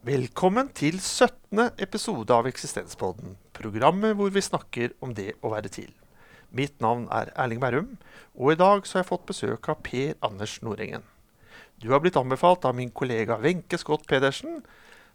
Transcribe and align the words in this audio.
Velkommen 0.00 0.70
til 0.72 0.94
17. 0.96 1.74
episode 1.76 2.32
av 2.32 2.46
Eksistenspodden, 2.48 3.34
programmet 3.52 4.14
hvor 4.16 4.30
vi 4.32 4.40
snakker 4.40 4.94
om 5.04 5.10
det 5.12 5.34
å 5.44 5.50
være 5.52 5.68
til. 5.68 5.90
Mitt 6.56 6.80
navn 6.80 7.02
er 7.12 7.28
Erling 7.36 7.60
Bærum, 7.60 7.90
og 8.32 8.54
i 8.54 8.56
dag 8.56 8.88
så 8.88 8.96
har 8.96 9.04
jeg 9.04 9.10
fått 9.10 9.26
besøk 9.28 9.68
av 9.68 9.82
Per 9.84 10.16
Anders 10.24 10.54
Nordengen. 10.64 11.04
Du 11.84 11.90
har 11.92 12.00
blitt 12.00 12.16
anbefalt 12.16 12.64
av 12.64 12.78
min 12.80 12.88
kollega 12.88 13.36
Wenche 13.44 13.76
Scott 13.76 14.08
Pedersen, 14.08 14.62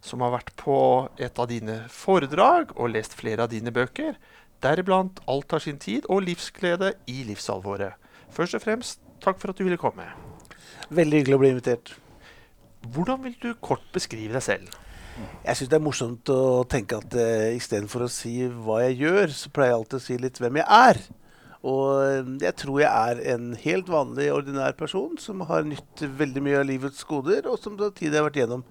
som 0.05 0.21
har 0.21 0.35
vært 0.35 0.53
på 0.61 0.77
et 1.17 1.41
av 1.41 1.49
dine 1.49 1.81
foredrag 1.89 2.77
og 2.77 2.93
lest 2.93 3.17
flere 3.17 3.49
av 3.49 3.55
dine 3.57 3.73
bøker, 3.73 4.21
deriblant 4.61 5.17
'Alt 5.25 5.57
har 5.57 5.65
sin 5.65 5.81
tid' 5.81 6.05
og 6.05 6.21
'Livsglede 6.29 6.93
i 7.09 7.23
livsalvoret'. 7.25 7.97
Først 8.29 8.53
og 8.53 8.61
fremst, 8.61 9.01
takk 9.19 9.41
for 9.41 9.49
at 9.49 9.57
du 9.57 9.65
ville 9.65 9.81
komme. 9.81 10.05
Veldig 10.93 11.25
hyggelig 11.25 11.35
å 11.41 11.41
bli 11.41 11.53
invitert. 11.57 11.97
Hvordan 12.93 13.23
vil 13.23 13.35
du 13.41 13.53
kort 13.55 13.81
beskrive 13.91 14.33
deg 14.33 14.43
selv? 14.43 14.84
Jeg 15.15 15.57
syns 15.57 15.69
det 15.71 15.77
er 15.77 15.83
morsomt 15.85 16.31
å 16.33 16.63
tenke 16.69 16.97
at 16.99 17.13
uh, 17.15 17.51
istedenfor 17.55 18.05
å 18.05 18.11
si 18.11 18.33
hva 18.47 18.81
jeg 18.83 18.97
gjør, 19.05 19.35
så 19.35 19.51
pleier 19.53 19.71
jeg 19.71 19.79
alltid 19.79 19.99
å 19.99 20.05
si 20.05 20.17
litt 20.19 20.41
hvem 20.41 20.59
jeg 20.59 20.67
er. 20.89 20.99
Og 21.65 22.27
jeg 22.43 22.53
tror 22.61 22.81
jeg 22.83 22.89
er 22.91 23.21
en 23.33 23.45
helt 23.57 23.87
vanlig, 23.89 24.27
ordinær 24.29 24.75
person 24.77 25.15
som 25.17 25.41
har 25.49 25.65
nytt 25.65 26.03
veldig 26.19 26.43
mye 26.45 26.59
av 26.59 26.67
livets 26.69 27.01
goder, 27.09 27.47
og 27.49 27.57
som 27.57 27.77
samtidig 27.79 28.19
har 28.19 28.27
vært 28.27 28.37
gjennom 28.43 28.65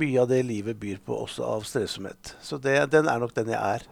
mye 0.00 0.18
av 0.24 0.32
det 0.32 0.40
livet 0.48 0.80
byr 0.80 0.98
på, 1.04 1.14
også 1.28 1.46
av 1.46 1.68
stressomhet. 1.68 2.34
Så 2.42 2.58
det, 2.58 2.74
den 2.90 3.06
er 3.10 3.22
nok 3.22 3.36
den 3.36 3.52
jeg 3.54 3.60
er. 3.60 3.86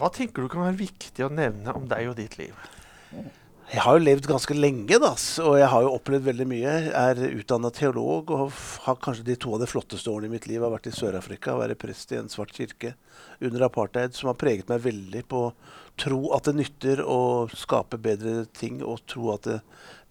Hva 0.00 0.08
tenker 0.14 0.46
du 0.46 0.48
kan 0.48 0.64
være 0.64 0.80
viktig 0.80 1.26
å 1.26 1.32
nevne 1.34 1.76
om 1.76 1.84
deg 1.90 2.08
og 2.08 2.16
ditt 2.16 2.38
liv? 2.40 2.56
Jeg 3.70 3.84
har 3.84 3.94
jo 3.94 4.02
levd 4.02 4.26
ganske 4.26 4.54
lenge, 4.56 4.96
da, 4.98 5.12
og 5.46 5.52
jeg 5.60 5.66
har 5.70 5.84
jo 5.84 5.92
opplevd 5.94 6.24
veldig 6.26 6.44
mye. 6.50 6.70
Jeg 6.88 7.18
er 7.20 7.36
utdanna 7.38 7.68
teolog 7.70 8.32
og 8.34 8.54
har 8.82 8.96
kanskje 8.98 9.28
de 9.28 9.36
to 9.38 9.52
av 9.54 9.60
de 9.62 9.68
flotteste 9.70 10.10
årene 10.10 10.26
i 10.26 10.32
mitt 10.32 10.48
liv 10.50 10.64
har 10.64 10.72
vært 10.72 10.88
i 10.90 10.92
Sør-Afrika. 10.96 11.54
Være 11.54 11.76
prest 11.78 12.10
i 12.10 12.18
en 12.18 12.26
svart 12.32 12.50
kirke 12.56 12.96
under 13.38 13.62
apartheid, 13.68 14.16
som 14.18 14.26
har 14.32 14.38
preget 14.40 14.66
meg 14.72 14.82
veldig 14.88 15.22
på 15.30 15.42
tro 16.02 16.18
at 16.34 16.48
det 16.48 16.56
nytter 16.58 17.02
å 17.06 17.20
skape 17.54 18.00
bedre 18.02 18.48
ting, 18.58 18.80
og 18.82 19.04
tro 19.06 19.30
at 19.36 19.46
det, 19.46 19.60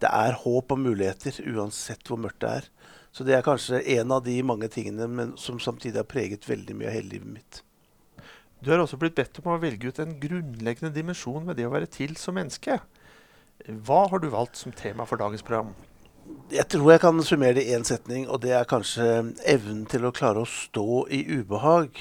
det 0.05 0.07
er 0.07 0.39
håp 0.39 0.71
og 0.71 0.79
muligheter 0.79 1.41
uansett 1.51 2.07
hvor 2.07 2.21
mørkt 2.23 2.39
det 2.45 2.53
er. 2.61 2.69
Så 3.11 3.27
det 3.27 3.35
er 3.35 3.43
kanskje 3.43 3.81
en 3.97 4.13
av 4.15 4.23
de 4.23 4.37
mange 4.39 4.69
tingene 4.71 5.09
men, 5.11 5.33
som 5.35 5.59
samtidig 5.59 5.99
har 5.99 6.07
preget 6.07 6.47
veldig 6.47 6.77
mye 6.79 6.93
av 6.93 6.95
hele 6.95 7.17
livet 7.17 7.33
mitt. 7.41 7.59
Du 8.63 8.71
har 8.71 8.79
også 8.79 9.01
blitt 9.03 9.19
bedt 9.19 9.43
om 9.43 9.51
å 9.51 9.59
velge 9.59 9.91
ut 9.91 9.99
en 9.99 10.15
grunnleggende 10.23 10.95
dimensjon 10.95 11.43
ved 11.51 11.59
det 11.59 11.67
å 11.67 11.75
være 11.75 11.91
til 11.91 12.15
som 12.19 12.39
menneske. 12.39 12.79
Hva 13.67 14.05
har 14.09 14.21
du 14.23 14.29
valgt 14.31 14.55
som 14.55 14.71
tema 14.71 15.05
for 15.05 15.19
dagens 15.19 15.43
program? 15.43 15.73
Jeg 16.53 16.65
tror 16.71 16.93
jeg 16.93 17.01
kan 17.03 17.19
summere 17.25 17.57
det 17.57 17.65
i 17.67 17.73
én 17.75 17.85
setning, 17.85 18.27
og 18.29 18.41
det 18.45 18.53
er 18.55 18.69
kanskje 18.69 19.05
evnen 19.49 19.83
til 19.89 20.07
å 20.07 20.13
klare 20.15 20.43
å 20.45 20.49
stå 20.49 21.03
i 21.13 21.23
ubehag. 21.27 21.99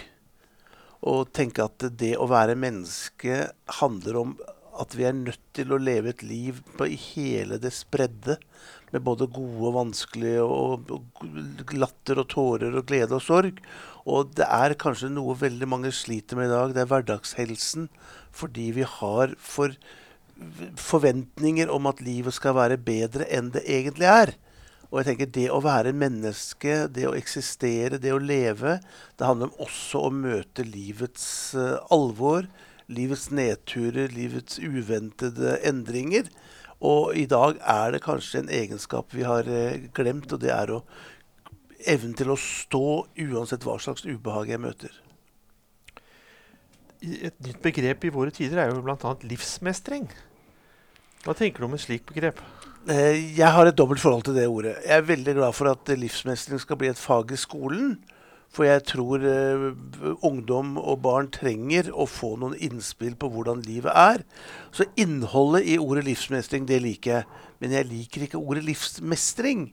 Og 1.08 1.32
tenke 1.34 1.66
at 1.66 1.84
det 1.98 2.14
å 2.18 2.28
være 2.30 2.58
menneske 2.58 3.48
handler 3.80 4.22
om 4.22 4.38
at 4.78 4.94
vi 4.94 5.06
er 5.08 5.16
nødt 5.16 5.42
til 5.56 5.74
å 5.74 5.80
leve 5.82 6.12
et 6.12 6.22
liv 6.22 6.60
på 6.78 6.86
hele 7.10 7.58
det 7.62 7.74
spredde. 7.74 8.38
Med 8.94 9.04
både 9.04 9.26
gode 9.28 9.68
og 9.68 9.74
vanskelige, 9.76 10.44
og 10.44 11.74
latter 11.76 12.22
og 12.22 12.28
tårer 12.32 12.78
og 12.78 12.86
glede 12.88 13.18
og 13.18 13.24
sorg. 13.24 13.58
Og 14.08 14.30
det 14.38 14.46
er 14.46 14.78
kanskje 14.80 15.10
noe 15.12 15.36
veldig 15.36 15.68
mange 15.68 15.92
sliter 15.92 16.38
med 16.38 16.48
i 16.48 16.54
dag. 16.54 16.76
Det 16.76 16.84
er 16.84 16.92
hverdagshelsen. 16.92 17.88
Fordi 18.32 18.70
vi 18.78 18.86
har 18.86 19.34
for 19.42 19.74
forventninger 20.78 21.70
om 21.70 21.88
at 21.90 22.02
livet 22.04 22.36
skal 22.36 22.56
være 22.58 22.78
bedre 22.80 23.26
enn 23.34 23.50
det 23.54 23.64
egentlig 23.66 24.08
er. 24.10 24.34
Og 24.88 25.00
jeg 25.00 25.10
tenker 25.10 25.32
Det 25.32 25.48
å 25.52 25.60
være 25.60 25.92
menneske, 25.92 26.86
det 26.88 27.08
å 27.08 27.16
eksistere, 27.16 28.00
det 28.00 28.14
å 28.14 28.22
leve, 28.22 28.78
det 29.18 29.26
handler 29.26 29.52
også 29.60 30.06
om 30.08 30.22
å 30.22 30.28
møte 30.30 30.64
livets 30.64 31.26
uh, 31.58 31.76
alvor, 31.92 32.48
livets 32.88 33.28
nedturer, 33.30 34.08
livets 34.14 34.56
uventede 34.58 35.58
endringer. 35.68 36.30
Og 36.80 37.12
i 37.18 37.26
dag 37.28 37.58
er 37.60 37.92
det 37.92 38.04
kanskje 38.06 38.44
en 38.44 38.54
egenskap 38.54 39.12
vi 39.12 39.26
har 39.28 39.44
uh, 39.44 39.76
glemt, 39.92 40.32
og 40.32 40.40
det 40.40 40.54
er 40.54 40.72
å 40.72 40.80
evnen 41.84 42.16
til 42.16 42.32
å 42.32 42.38
stå 42.40 42.86
uansett 43.28 43.66
hva 43.66 43.76
slags 43.82 44.06
ubehag 44.08 44.54
jeg 44.54 44.62
møter. 44.62 44.96
Et 47.04 47.36
nytt 47.44 47.60
begrep 47.62 48.08
i 48.08 48.14
våre 48.14 48.32
tider 48.34 48.64
er 48.64 48.72
jo 48.72 48.80
bl.a. 48.82 49.12
livsmestring. 49.28 50.08
Hva 51.28 51.34
tenker 51.36 51.60
du 51.60 51.66
om 51.66 51.74
et 51.76 51.82
slikt 51.82 52.08
begrep? 52.08 52.38
Eh, 52.88 53.36
jeg 53.36 53.52
har 53.52 53.68
et 53.68 53.76
dobbelt 53.76 54.00
forhold 54.00 54.22
til 54.24 54.36
det 54.38 54.46
ordet. 54.48 54.78
Jeg 54.80 54.96
er 54.96 55.02
veldig 55.04 55.34
glad 55.36 55.52
for 55.52 55.68
at 55.68 55.90
livsmestring 55.92 56.56
skal 56.62 56.78
bli 56.80 56.88
et 56.88 56.96
fag 56.96 57.34
i 57.36 57.36
skolen. 57.36 57.98
For 58.48 58.64
jeg 58.64 58.80
tror 58.88 59.20
uh, 59.28 60.14
ungdom 60.24 60.78
og 60.80 61.02
barn 61.04 61.28
trenger 61.28 61.90
å 61.92 62.06
få 62.08 62.30
noen 62.40 62.54
innspill 62.56 63.12
på 63.20 63.28
hvordan 63.34 63.60
livet 63.66 63.92
er. 63.92 64.24
Så 64.72 64.86
innholdet 64.96 65.68
i 65.68 65.76
ordet 65.76 66.06
livsmestring, 66.06 66.64
det 66.64 66.80
liker 66.80 67.18
jeg. 67.18 67.42
Men 67.60 67.76
jeg 67.76 67.90
liker 67.90 68.24
ikke 68.24 68.40
ordet 68.40 68.64
livsmestring. 68.64 69.66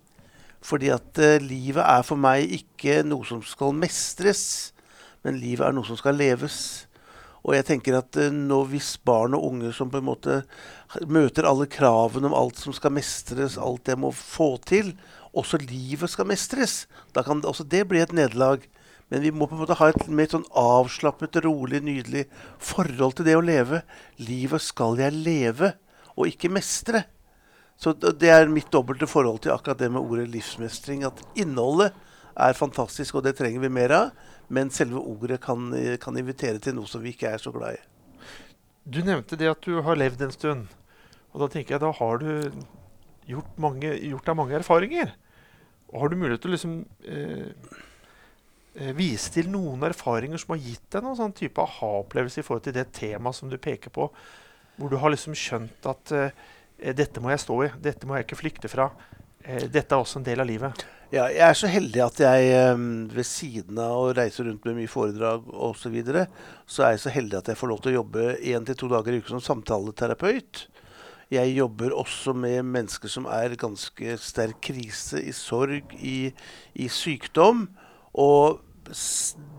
Fordi 0.59 0.91
at 0.91 1.23
uh, 1.23 1.37
livet 1.39 1.87
er 1.87 2.03
for 2.03 2.19
meg 2.19 2.51
ikke 2.59 2.99
noe 3.07 3.23
som 3.23 3.39
skal 3.47 3.71
mestres, 3.71 4.73
men 5.23 5.39
livet 5.39 5.69
er 5.69 5.79
noe 5.79 5.87
som 5.87 5.95
skal 5.95 6.19
leves. 6.19 6.83
Og 7.45 7.53
jeg 7.53 7.67
tenker 7.67 7.99
at 7.99 8.17
uh, 8.17 8.31
nå 8.33 8.63
hvis 8.71 8.95
barn 9.05 9.37
og 9.37 9.45
unge 9.51 9.73
som 9.75 9.91
på 9.93 10.01
en 10.01 10.07
måte 10.07 10.39
møter 11.05 11.45
alle 11.45 11.67
kravene 11.69 12.29
om 12.29 12.37
alt 12.37 12.59
som 12.61 12.73
skal 12.73 12.95
mestres, 12.95 13.59
alt 13.61 13.91
jeg 13.91 14.01
må 14.01 14.11
få 14.15 14.55
til, 14.65 14.95
også 15.35 15.59
livet 15.61 16.09
skal 16.09 16.29
mestres, 16.29 16.85
da 17.13 17.21
kan 17.25 17.41
det, 17.43 17.49
også 17.51 17.67
det 17.67 17.83
bli 17.89 18.01
et 18.01 18.15
nederlag. 18.15 18.63
Men 19.11 19.21
vi 19.21 19.29
må 19.29 19.45
på 19.45 19.53
en 19.53 19.61
måte 19.61 19.77
ha 19.77 19.91
et 19.91 20.07
mer 20.09 20.29
sånn 20.31 20.47
avslappet, 20.57 21.37
rolig, 21.45 21.83
nydelig 21.85 22.23
forhold 22.57 23.19
til 23.19 23.27
det 23.27 23.35
å 23.37 23.43
leve. 23.45 23.83
Livet 24.17 24.63
skal 24.65 24.97
jeg 24.97 25.13
leve, 25.13 25.75
og 26.15 26.31
ikke 26.31 26.49
mestre. 26.49 27.03
Så 27.77 27.93
det 27.93 28.31
er 28.31 28.49
mitt 28.49 28.71
dobbelte 28.73 29.07
forhold 29.09 29.43
til 29.43 29.53
akkurat 29.53 29.83
det 29.83 29.91
med 29.91 30.01
ordet 30.01 30.29
livsmestring. 30.33 31.03
At 31.05 31.21
innholdet 31.37 31.93
er 32.33 32.57
fantastisk, 32.57 33.19
og 33.19 33.27
det 33.27 33.35
trenger 33.37 33.61
vi 33.67 33.73
mer 33.77 33.93
av. 33.93 34.31
Men 34.53 34.69
selve 34.73 35.01
ordet 35.01 35.39
kan, 35.41 35.71
kan 36.01 36.17
invitere 36.17 36.61
til 36.61 36.75
noe 36.77 36.89
som 36.89 37.01
vi 37.01 37.15
ikke 37.15 37.31
er 37.33 37.41
så 37.41 37.53
glad 37.55 37.79
i. 37.79 37.83
Du 38.85 38.99
nevnte 39.01 39.37
det 39.39 39.49
at 39.49 39.65
du 39.65 39.79
har 39.81 39.97
levd 39.97 40.21
en 40.21 40.33
stund. 40.33 40.67
Og 41.33 41.41
da 41.41 41.49
tenker 41.51 41.75
jeg, 41.75 41.81
da 41.81 41.89
har 41.97 42.21
du 42.21 42.29
gjort, 43.27 43.55
mange, 43.59 43.91
gjort 43.97 44.29
deg 44.29 44.37
mange 44.37 44.57
erfaringer. 44.59 45.15
Og 45.91 46.01
har 46.01 46.11
du 46.11 46.17
mulighet 46.19 46.43
til 46.43 46.51
å 46.51 46.55
liksom 46.55 46.75
eh, 47.09 47.49
eh, 48.77 48.93
vise 48.97 49.33
til 49.33 49.49
noen 49.51 49.83
erfaringer 49.89 50.41
som 50.41 50.55
har 50.55 50.63
gitt 50.63 50.85
deg 50.93 51.05
noen 51.05 51.19
sånn 51.19 51.35
type 51.35 51.61
aha-opplevelse 51.61 52.41
i 52.41 52.45
forhold 52.45 52.65
til 52.67 52.77
det 52.77 52.89
temaet 52.95 53.37
som 53.37 53.51
du 53.51 53.57
peker 53.61 53.93
på, 53.95 54.09
hvor 54.75 54.91
du 54.91 54.97
har 55.01 55.13
liksom 55.13 55.35
skjønt 55.39 55.89
at 55.89 56.15
eh, 56.15 56.45
dette 56.95 57.23
må 57.23 57.31
jeg 57.31 57.43
stå 57.45 57.59
i, 57.65 57.71
dette 57.83 58.07
må 58.07 58.17
jeg 58.17 58.27
ikke 58.27 58.41
flykte 58.43 58.71
fra. 58.71 58.89
Eh, 59.43 59.65
dette 59.71 59.95
er 59.95 60.01
også 60.01 60.21
en 60.21 60.27
del 60.27 60.43
av 60.43 60.49
livet. 60.49 60.85
Ja, 61.13 61.27
jeg 61.29 61.43
er 61.45 61.53
så 61.53 61.69
heldig 61.69 62.01
at 62.01 62.17
jeg 62.17 62.53
um, 62.73 62.85
ved 63.13 63.27
siden 63.29 63.77
av 63.77 63.93
å 63.93 64.13
reise 64.17 64.41
rundt 64.41 64.63
med 64.65 64.79
mye 64.79 64.89
foredrag 64.89 65.43
osv., 65.53 65.83
så, 65.83 65.91
videre, 65.93 66.23
så 66.65 66.87
er 66.87 66.95
jeg 66.95 67.03
så 67.03 67.13
heldig 67.13 67.37
at 67.37 67.51
jeg 67.51 67.59
får 67.59 67.69
lov 67.69 67.83
til 67.83 67.91
å 67.91 67.99
jobbe 67.99 68.23
én 68.41 68.65
til 68.65 68.79
to 68.79 68.89
dager 68.89 69.13
i 69.13 69.19
uken 69.21 69.35
som 69.35 69.43
samtaleterapeut. 69.45 70.63
Jeg 71.29 71.51
jobber 71.53 71.93
også 71.93 72.33
med 72.37 72.65
mennesker 72.73 73.11
som 73.11 73.29
er 73.29 73.53
ganske 73.61 74.17
sterk 74.21 74.57
krise, 74.65 75.21
i 75.21 75.33
sorg, 75.33 75.93
i, 75.93 76.31
i 76.73 76.89
sykdom. 76.89 77.67
Og 78.17 78.63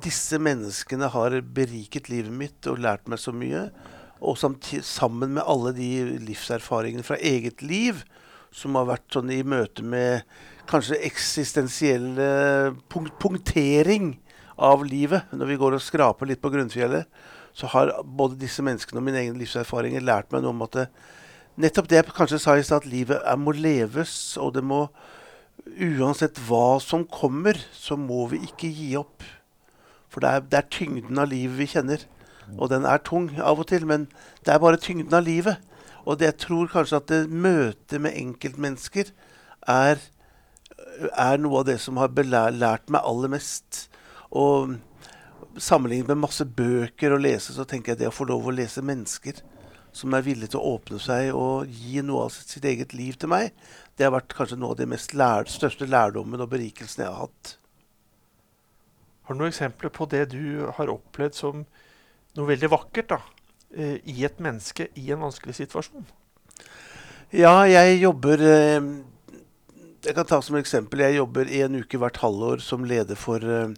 disse 0.03 0.43
menneskene 0.43 1.13
har 1.15 1.39
beriket 1.55 2.11
livet 2.11 2.35
mitt 2.35 2.71
og 2.71 2.83
lært 2.83 3.07
meg 3.11 3.23
så 3.23 3.35
mye. 3.35 3.69
Og 4.19 4.39
sammen 4.39 5.39
med 5.39 5.47
alle 5.47 5.75
de 5.79 5.91
livserfaringene 6.27 7.07
fra 7.07 7.23
eget 7.23 7.63
liv 7.63 8.03
som 8.57 8.79
har 8.79 8.89
vært 8.89 9.11
sånn 9.13 9.31
i 9.35 9.43
møte 9.47 9.85
med 9.85 10.23
kanskje 10.71 11.01
eksistensiell 11.07 12.07
punk 12.93 13.13
punktering 13.23 14.15
av 14.57 14.85
livet. 14.85 15.29
Når 15.33 15.51
vi 15.53 15.59
går 15.61 15.77
og 15.77 15.85
skraper 15.85 16.29
litt 16.29 16.43
på 16.43 16.51
grunnfjellet, 16.53 17.07
så 17.57 17.69
har 17.73 17.93
både 18.05 18.39
disse 18.41 18.65
menneskene 18.65 19.01
og 19.01 19.07
mine 19.07 19.23
egne 19.23 19.41
livserfaringer 19.41 20.05
lært 20.05 20.33
meg 20.33 20.45
noe 20.45 20.53
om 20.53 20.65
at 20.67 20.77
det, 20.77 20.87
nettopp 21.57 21.89
det 21.89 22.01
jeg 22.01 22.17
kanskje 22.17 22.41
sa 22.43 22.57
i 22.57 22.65
stad, 22.67 22.85
at 22.85 22.91
livet 22.91 23.23
er, 23.23 23.39
må 23.41 23.55
leves, 23.57 24.37
og 24.41 24.57
det 24.59 24.65
må 24.67 24.87
Uansett 25.67 26.37
hva 26.47 26.77
som 26.79 27.03
kommer, 27.11 27.57
så 27.75 27.97
må 27.99 28.27
vi 28.31 28.39
ikke 28.47 28.69
gi 28.71 28.91
opp. 29.01 29.25
For 30.13 30.23
det 30.23 30.29
er, 30.31 30.45
det 30.47 30.59
er 30.61 30.69
tyngden 30.71 31.19
av 31.19 31.31
livet 31.33 31.57
vi 31.59 31.67
kjenner. 31.73 32.05
Og 32.55 32.71
den 32.71 32.87
er 32.87 33.03
tung 33.03 33.27
av 33.43 33.59
og 33.59 33.67
til, 33.73 33.87
men 33.89 34.05
det 34.47 34.53
er 34.55 34.61
bare 34.63 34.79
tyngden 34.79 35.17
av 35.17 35.25
livet. 35.27 35.59
Og 36.05 36.21
det, 36.21 36.29
jeg 36.29 36.39
tror 36.45 36.71
kanskje 36.71 37.01
at 37.01 37.09
det 37.11 37.21
møtet 37.33 37.99
med 38.05 38.15
enkeltmennesker 38.15 39.11
er 39.67 39.99
er 41.13 41.41
noe 41.43 41.61
av 41.61 41.69
det 41.69 41.79
som 41.83 41.99
har 42.01 42.13
lært 42.15 42.91
meg 42.93 43.05
aller 43.05 43.33
mest. 43.33 43.87
Og 44.31 44.77
sammenlignet 45.57 46.09
med 46.13 46.25
masse 46.25 46.45
bøker 46.45 47.13
å 47.15 47.21
lese, 47.21 47.55
så 47.57 47.65
tenker 47.69 47.93
jeg 47.93 48.05
det 48.05 48.11
å 48.11 48.15
få 48.15 48.29
lov 48.29 48.47
å 48.47 48.55
lese 48.55 48.85
mennesker 48.85 49.43
som 49.97 50.13
er 50.13 50.25
villige 50.27 50.53
til 50.53 50.61
å 50.61 50.75
åpne 50.77 50.99
seg 51.01 51.31
og 51.33 51.71
gi 51.73 52.03
noe 52.05 52.27
av 52.27 52.35
sitt 52.35 52.65
eget 52.69 52.93
liv 52.93 53.17
til 53.17 53.31
meg, 53.33 53.55
det 53.97 54.05
har 54.05 54.13
vært 54.13 54.35
kanskje 54.37 54.59
noe 54.61 54.75
av 54.75 54.81
de 54.83 54.99
lær 55.17 55.49
største 55.49 55.89
lærdommen 55.89 56.43
og 56.45 56.51
berikelsen 56.53 57.07
jeg 57.07 57.13
har 57.13 57.23
hatt. 57.25 57.55
Har 59.27 59.35
du 59.35 59.41
noen 59.41 59.55
eksempler 59.55 59.91
på 59.91 60.07
det 60.13 60.27
du 60.35 60.69
har 60.77 60.93
opplevd 60.93 61.39
som 61.39 61.65
noe 62.37 62.51
veldig 62.51 62.71
vakkert 62.71 63.15
da, 63.15 63.21
eh, 63.73 63.97
i 64.05 64.25
et 64.29 64.39
menneske 64.39 64.91
i 65.01 65.09
en 65.11 65.25
vanskelig 65.25 65.57
situasjon? 65.57 66.05
Ja, 67.33 67.65
jeg 67.67 68.03
jobber 68.05 68.45
eh, 68.45 68.93
Jeg 70.07 70.15
kan 70.15 70.27
ta 70.29 70.37
som 70.39 70.55
eksempel. 70.55 71.01
Jeg 71.03 71.17
jobber 71.17 71.49
en 71.65 71.81
uke 71.83 71.99
hvert 71.99 72.21
halvår 72.23 72.61
som 72.63 72.85
leder 72.87 73.19
for 73.19 73.43
eh, 73.43 73.73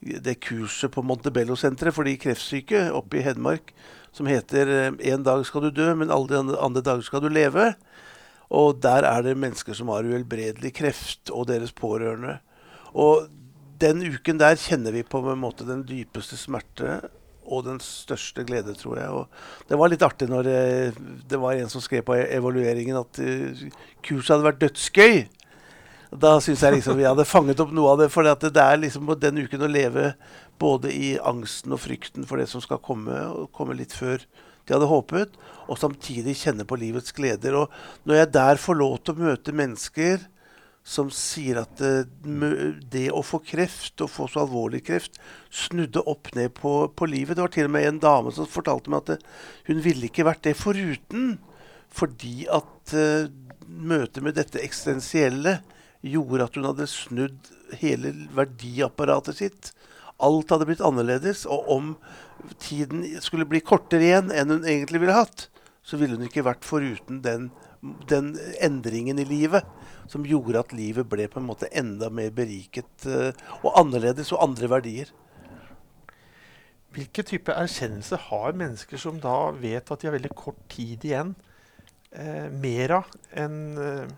det 0.00 0.40
kurset 0.42 0.90
på 0.90 1.04
Montebello-senteret 1.06 1.94
for 1.94 2.08
de 2.08 2.16
kreftsyke 2.18 2.88
oppe 2.96 3.20
i 3.20 3.22
Hedmark 3.22 3.70
som 4.10 4.26
heter 4.26 4.90
'En 4.98 5.22
dag 5.22 5.46
skal 5.46 5.62
du 5.62 5.70
dø, 5.70 5.94
men 5.94 6.10
alle 6.10 6.26
de 6.28 6.58
andre 6.58 6.82
dager 6.82 7.02
skal 7.02 7.20
du 7.20 7.28
leve'. 7.28 7.74
Og 8.50 8.82
der 8.82 9.06
er 9.06 9.22
det 9.22 9.36
mennesker 9.36 9.72
som 9.72 9.88
har 9.88 10.02
uhelbredelig 10.02 10.74
kreft, 10.74 11.30
og 11.30 11.46
deres 11.46 11.72
pårørende. 11.72 12.40
Og 12.94 13.28
den 13.80 14.02
uken 14.02 14.40
der 14.40 14.56
kjenner 14.56 14.90
vi 14.90 15.02
på 15.02 15.22
en 15.22 15.38
måte 15.38 15.64
den 15.64 15.86
dypeste 15.86 16.36
smerte 16.36 17.08
og 17.46 17.64
den 17.64 17.78
største 17.78 18.42
glede, 18.44 18.74
tror 18.74 18.98
jeg. 18.98 19.08
Og 19.08 19.28
det 19.68 19.78
var 19.78 19.88
litt 19.88 20.02
artig 20.02 20.28
når 20.28 20.42
det, 20.42 20.94
det 21.30 21.38
var 21.38 21.52
en 21.52 21.68
som 21.68 21.80
skrev 21.80 22.02
på 22.02 22.14
evalueringen 22.14 22.96
at 22.96 23.20
kurset 24.02 24.34
hadde 24.34 24.50
vært 24.50 24.60
dødsgøy. 24.60 25.28
Da 26.10 26.40
syns 26.42 26.64
jeg 26.64 26.74
liksom 26.74 26.98
vi 26.98 27.06
hadde 27.06 27.26
fanget 27.28 27.60
opp 27.62 27.70
noe 27.74 27.92
av 27.92 28.00
det. 28.02 28.08
For 28.10 28.26
det 28.26 28.50
er 28.50 28.80
liksom 28.82 29.10
den 29.20 29.44
uken 29.44 29.62
å 29.62 29.70
leve 29.70 30.12
både 30.60 30.90
i 30.92 31.14
angsten 31.22 31.72
og 31.74 31.82
frykten 31.84 32.26
for 32.28 32.40
det 32.40 32.48
som 32.50 32.62
skal 32.62 32.82
komme, 32.82 33.14
og 33.30 33.52
komme 33.56 33.76
litt 33.78 33.94
før 33.96 34.24
de 34.66 34.74
hadde 34.74 34.90
håpet, 34.90 35.38
og 35.70 35.78
samtidig 35.80 36.36
kjenne 36.38 36.66
på 36.68 36.78
livets 36.78 37.14
gleder. 37.16 37.56
Og 37.62 38.06
når 38.06 38.20
jeg 38.20 38.32
der 38.36 38.60
får 38.60 38.78
lov 38.78 38.98
til 39.00 39.16
å 39.16 39.30
møte 39.30 39.54
mennesker 39.56 40.26
som 40.86 41.10
sier 41.12 41.60
at 41.62 41.80
det, 41.80 42.06
det 42.92 43.08
å 43.12 43.22
få 43.24 43.40
kreft, 43.44 44.00
å 44.00 44.08
få 44.10 44.26
så 44.30 44.44
alvorlig 44.44 44.82
kreft, 44.86 45.18
snudde 45.52 46.02
opp 46.08 46.30
ned 46.36 46.54
på, 46.56 46.74
på, 46.96 47.08
livet 47.10 47.36
Det 47.36 47.44
var 47.44 47.52
til 47.54 47.68
og 47.68 47.74
med 47.76 47.88
en 47.88 48.00
dame 48.02 48.32
som 48.34 48.48
fortalte 48.48 48.92
meg 48.92 49.02
at 49.02 49.12
det, 49.12 49.18
hun 49.68 49.82
ville 49.84 50.08
ikke 50.08 50.26
vært 50.28 50.44
det 50.48 50.56
foruten. 50.58 51.34
Fordi 51.90 52.46
at 52.50 52.94
uh, 52.94 53.28
møtet 53.66 54.24
med 54.24 54.38
dette 54.38 54.62
eksistensielle 54.62 55.58
gjorde 56.06 56.46
at 56.46 56.56
hun 56.56 56.68
hadde 56.70 56.88
snudd 56.90 57.50
hele 57.80 58.12
verdiapparatet 58.36 59.40
sitt. 59.40 59.72
Alt 60.20 60.52
hadde 60.52 60.68
blitt 60.68 60.84
annerledes. 60.84 61.46
Og 61.48 61.68
om 61.72 61.94
tiden 62.62 63.04
skulle 63.24 63.48
bli 63.48 63.62
kortere 63.64 64.08
igjen 64.08 64.32
enn 64.32 64.54
hun 64.54 64.68
egentlig 64.68 65.02
ville 65.02 65.16
hatt, 65.16 65.48
så 65.82 66.00
ville 66.00 66.16
hun 66.16 66.28
ikke 66.28 66.46
vært 66.46 66.66
foruten 66.66 67.22
den, 67.24 67.50
den 68.08 68.34
endringen 68.60 69.20
i 69.20 69.28
livet 69.28 69.66
som 70.10 70.26
gjorde 70.26 70.64
at 70.64 70.72
livet 70.74 71.06
ble 71.08 71.28
på 71.30 71.38
en 71.38 71.46
måte 71.46 71.70
enda 71.76 72.08
mer 72.10 72.32
beriket 72.34 73.06
uh, 73.06 73.30
og 73.62 73.76
annerledes, 73.78 74.32
og 74.34 74.42
andre 74.42 74.70
verdier. 74.72 75.12
Hvilken 76.90 77.28
type 77.28 77.54
erkjennelse 77.54 78.18
har 78.26 78.56
mennesker 78.58 78.98
som 78.98 79.20
da 79.22 79.52
vet 79.54 79.86
at 79.86 80.02
de 80.02 80.08
har 80.08 80.16
veldig 80.16 80.32
kort 80.34 80.58
tid 80.72 81.06
igjen, 81.06 81.36
eh, 82.10 82.48
mer 82.50 82.96
av 82.96 83.12
enn 83.38 83.60
eh, 83.78 84.08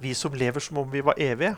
vi 0.00 0.14
som 0.16 0.34
lever 0.36 0.62
som 0.64 0.78
om 0.80 0.88
vi 0.90 1.02
var 1.04 1.18
evige? 1.20 1.54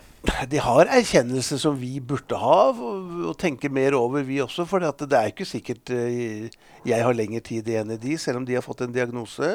De 0.51 0.59
har 0.63 0.91
erkjennelse 0.91 1.59
som 1.63 1.77
vi 1.79 1.97
burde 2.01 2.39
ha, 2.39 2.73
og 2.73 3.37
tenke 3.41 3.71
mer 3.73 3.95
over, 3.99 4.25
vi 4.27 4.41
også. 4.43 4.67
For 4.69 4.83
det 4.83 5.19
er 5.19 5.31
ikke 5.31 5.47
sikkert 5.49 5.93
uh, 5.95 6.49
jeg 6.87 7.07
har 7.07 7.17
lengre 7.17 7.43
tid 7.45 7.69
igjen 7.71 7.95
i 7.95 8.01
de, 8.03 8.17
selv 8.19 8.43
om 8.43 8.49
de 8.49 8.59
har 8.59 8.67
fått 8.67 8.85
en 8.87 8.95
diagnose. 8.95 9.53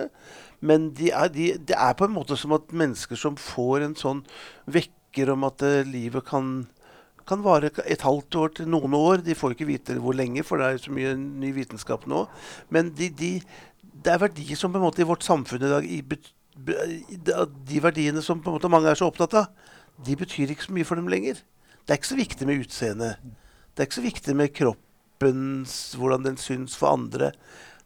Men 0.59 0.89
de 0.95 1.11
er, 1.11 1.31
de, 1.33 1.51
det 1.59 1.75
er 1.77 1.97
på 1.99 2.07
en 2.07 2.15
måte 2.15 2.39
som 2.39 2.55
at 2.57 2.71
mennesker 2.71 3.19
som 3.19 3.37
får 3.39 3.85
en 3.85 3.99
sånn 3.99 4.23
vekker 4.65 5.33
om 5.35 5.47
at 5.47 5.67
uh, 5.67 5.83
livet 5.87 6.25
kan 6.27 6.65
kan 7.27 7.41
vare 7.43 7.67
et 7.83 8.03
halvt 8.07 8.35
år 8.39 8.51
til 8.55 8.69
noen 8.71 8.93
år. 8.95 9.19
De 9.19 9.35
får 9.35 9.51
ikke 9.51 9.67
vite 9.67 9.97
hvor 9.99 10.15
lenge, 10.15 10.45
for 10.47 10.61
det 10.61 10.69
er 10.69 10.77
så 10.79 10.93
mye 10.95 11.11
ny 11.17 11.51
vitenskap 11.57 12.05
nå. 12.07 12.21
Men 12.71 12.93
de, 12.95 13.09
de, 13.11 13.31
det 13.83 14.13
er 14.13 14.21
verdier 14.21 14.59
som 14.59 14.71
på 14.71 14.79
en 14.79 14.85
måte 14.87 15.03
i 15.03 15.09
vårt 15.09 15.25
samfunn 15.27 15.65
i 15.65 15.71
dag 15.73 15.87
i 15.91 15.99
de 16.57 17.81
verdiene 17.83 18.23
som 18.25 18.41
på 18.41 18.51
en 18.51 18.57
måte 18.57 18.71
mange 18.71 18.89
er 18.91 18.99
så 18.99 19.09
opptatt 19.11 19.35
av, 19.37 19.51
de 20.05 20.17
betyr 20.17 20.53
ikke 20.53 20.67
så 20.67 20.75
mye 20.75 20.87
for 20.87 20.99
dem 20.99 21.09
lenger. 21.11 21.39
Det 21.85 21.93
er 21.93 22.01
ikke 22.01 22.11
så 22.11 22.19
viktig 22.19 22.47
med 22.49 22.65
utseendet. 22.65 23.23
Det 23.73 23.83
er 23.83 23.89
ikke 23.89 23.99
så 23.99 24.05
viktig 24.05 24.35
med 24.35 24.53
kroppens, 24.57 25.75
hvordan 25.97 26.25
den 26.25 26.39
syns 26.41 26.75
for 26.77 26.91
andre. 26.97 27.31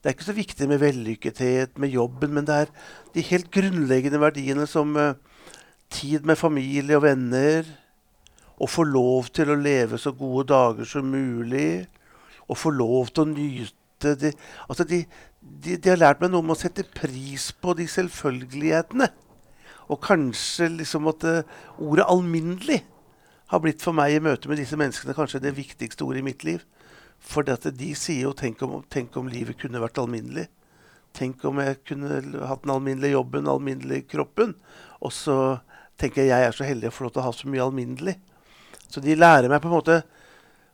Det 0.02 0.10
er 0.10 0.16
ikke 0.16 0.30
så 0.32 0.36
viktig 0.36 0.68
med 0.72 0.82
vellykkethet, 0.82 1.78
med 1.78 1.94
jobben, 1.94 2.34
men 2.34 2.48
det 2.48 2.56
er 2.64 2.72
de 3.14 3.26
helt 3.28 3.52
grunnleggende 3.54 4.22
verdiene 4.22 4.66
som 4.68 4.96
uh, 4.98 5.14
tid 5.94 6.26
med 6.26 6.40
familie 6.40 6.98
og 6.98 7.06
venner, 7.06 7.68
å 8.62 8.70
få 8.70 8.86
lov 8.86 9.30
til 9.34 9.52
å 9.52 9.58
leve 9.58 9.98
så 10.02 10.14
gode 10.14 10.48
dager 10.52 10.88
som 10.90 11.08
mulig, 11.10 11.86
å 12.50 12.58
få 12.58 12.74
lov 12.74 13.10
til 13.14 13.24
å 13.26 13.32
nyte 13.32 14.16
de, 14.18 14.32
altså 14.68 14.86
de, 14.90 15.04
de, 15.42 15.76
de, 15.78 15.90
har 15.90 16.00
lært 16.00 16.22
meg 16.22 16.32
noe 16.32 16.44
om 16.44 16.54
å 16.54 16.58
sette 16.58 16.86
pris 16.86 17.50
på 17.62 17.74
de 17.78 17.88
selvfølgelighetene. 17.90 19.10
Og 19.92 20.00
kanskje 20.06 20.70
liksom 20.78 21.10
at 21.12 21.26
uh, 21.28 21.42
ordet 21.82 22.08
'alminnelig' 22.08 22.84
har 23.52 23.60
blitt 23.60 23.84
for 23.84 23.92
meg 23.98 24.16
i 24.16 24.24
møte 24.24 24.48
med 24.48 24.62
disse 24.62 24.78
menneskene 24.80 25.16
kanskje 25.18 25.42
det 25.44 25.58
viktigste 25.58 26.06
ordet 26.06 26.22
i 26.22 26.28
mitt 26.30 26.46
liv. 26.48 26.64
For 27.20 27.44
de 27.44 27.90
sier 27.98 28.24
jo 28.24 28.34
tenk 28.34 28.62
om, 28.64 28.84
'tenk 28.84 29.18
om 29.18 29.28
livet 29.28 29.60
kunne 29.60 29.82
vært 29.82 30.00
alminnelig'. 30.00 30.48
Tenk 31.14 31.44
om 31.46 31.60
jeg 31.60 31.82
kunne 31.84 32.22
hatt 32.48 32.64
den 32.64 32.72
alminnelige 32.72 33.18
jobben, 33.18 33.44
den 33.44 33.52
alminnelige 33.52 34.08
kroppen. 34.14 34.56
Og 35.02 35.12
så 35.12 35.60
tenker 36.00 36.24
jeg 36.24 36.32
jeg 36.32 36.48
er 36.48 36.56
så 36.56 36.64
heldig 36.64 36.88
å 36.88 36.96
få 36.96 37.04
lov 37.04 37.12
til 37.12 37.22
å 37.22 37.26
ha 37.26 37.34
så 37.36 37.50
mye 37.52 37.66
alminnelig. 37.66 38.16
Så 38.88 39.04
de 39.04 39.16
lærer 39.16 39.50
meg 39.52 39.60
på 39.62 39.68
en 39.68 39.76
måte 39.76 39.98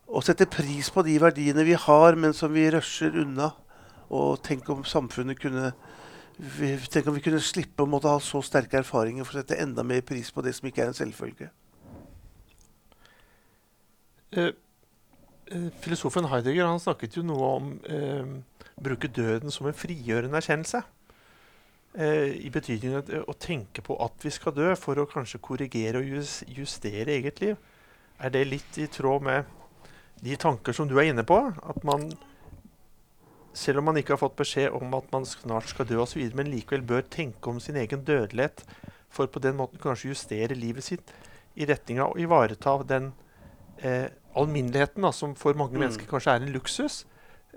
å 0.08 0.22
sette 0.22 0.46
pris 0.46 0.92
på 0.94 1.02
de 1.04 1.18
verdiene 1.20 1.66
vi 1.66 1.74
har, 1.74 2.16
men 2.16 2.34
som 2.38 2.54
vi 2.54 2.70
rusher 2.70 3.18
unna. 3.18 3.52
Og 4.14 4.42
tenk 4.46 4.70
om 4.72 4.86
samfunnet 4.88 5.40
kunne 5.42 5.72
Tenk 6.38 7.08
om 7.10 7.16
vi 7.16 7.24
kunne 7.26 7.42
slippe 7.42 7.82
å 7.82 7.90
måtte 7.90 8.12
ha 8.14 8.20
så 8.22 8.44
sterke 8.46 8.78
erfaringer 8.78 9.26
for 9.26 9.34
å 9.34 9.42
sette 9.42 9.58
enda 9.58 9.82
mer 9.82 10.04
pris 10.06 10.30
på 10.30 10.44
det 10.46 10.52
som 10.54 10.68
ikke 10.70 10.84
er 10.84 10.92
en 10.92 10.98
selvfølge. 10.98 11.48
Uh, 14.38 14.52
filosofen 15.82 16.28
Heidegger 16.30 16.70
han 16.70 16.84
snakket 16.84 17.18
jo 17.18 17.24
noe 17.26 17.50
om 17.56 17.72
eh, 17.90 18.30
bruke 18.78 19.10
døden 19.10 19.50
som 19.50 19.66
en 19.66 19.78
frigjørende 19.78 20.38
erkjennelse. 20.38 20.84
I 21.98 22.50
betydningen 22.54 23.00
at, 23.00 23.08
å 23.26 23.34
tenke 23.42 23.82
på 23.82 23.96
at 24.04 24.22
vi 24.22 24.30
skal 24.30 24.54
dø, 24.54 24.68
for 24.78 25.00
å 25.02 25.08
kanskje 25.10 25.40
korrigere 25.42 26.04
og 26.04 26.52
justere 26.54 27.16
eget 27.16 27.40
liv. 27.42 27.56
Er 28.22 28.36
det 28.36 28.44
litt 28.52 28.78
i 28.78 28.86
tråd 28.92 29.26
med 29.26 29.48
de 30.22 30.36
tanker 30.38 30.76
som 30.78 30.86
du 30.86 30.94
er 31.00 31.10
inne 31.10 31.26
på? 31.26 31.40
At 31.58 31.82
man 31.88 32.12
selv 33.58 33.82
om 33.82 33.90
man 33.90 33.98
ikke 33.98 34.14
har 34.14 34.22
fått 34.22 34.38
beskjed 34.38 34.76
om 34.78 34.94
at 34.98 35.08
man 35.14 35.26
snart 35.26 35.72
skal 35.72 35.88
dø 35.90 36.02
osv., 36.04 36.22
men 36.38 36.52
likevel 36.52 36.86
bør 36.86 37.06
tenke 37.14 37.50
om 37.50 37.62
sin 37.64 37.80
egen 37.80 38.04
dødelighet, 38.06 38.64
for 39.10 39.30
på 39.32 39.42
den 39.42 39.58
måten 39.58 39.82
kanskje 39.82 40.12
justere 40.12 40.58
livet 40.58 40.86
sitt 40.86 41.14
i 41.58 41.66
retning 41.66 42.02
av 42.04 42.14
å 42.14 42.20
ivareta 42.22 42.76
den 42.86 43.12
eh, 43.82 44.10
alminneligheten 44.38 45.06
da, 45.06 45.14
som 45.16 45.34
for 45.40 45.58
mange 45.58 45.78
mm. 45.78 45.82
mennesker 45.86 46.10
kanskje 46.10 46.36
er 46.36 46.44
en 46.44 46.54
luksus, 46.54 47.00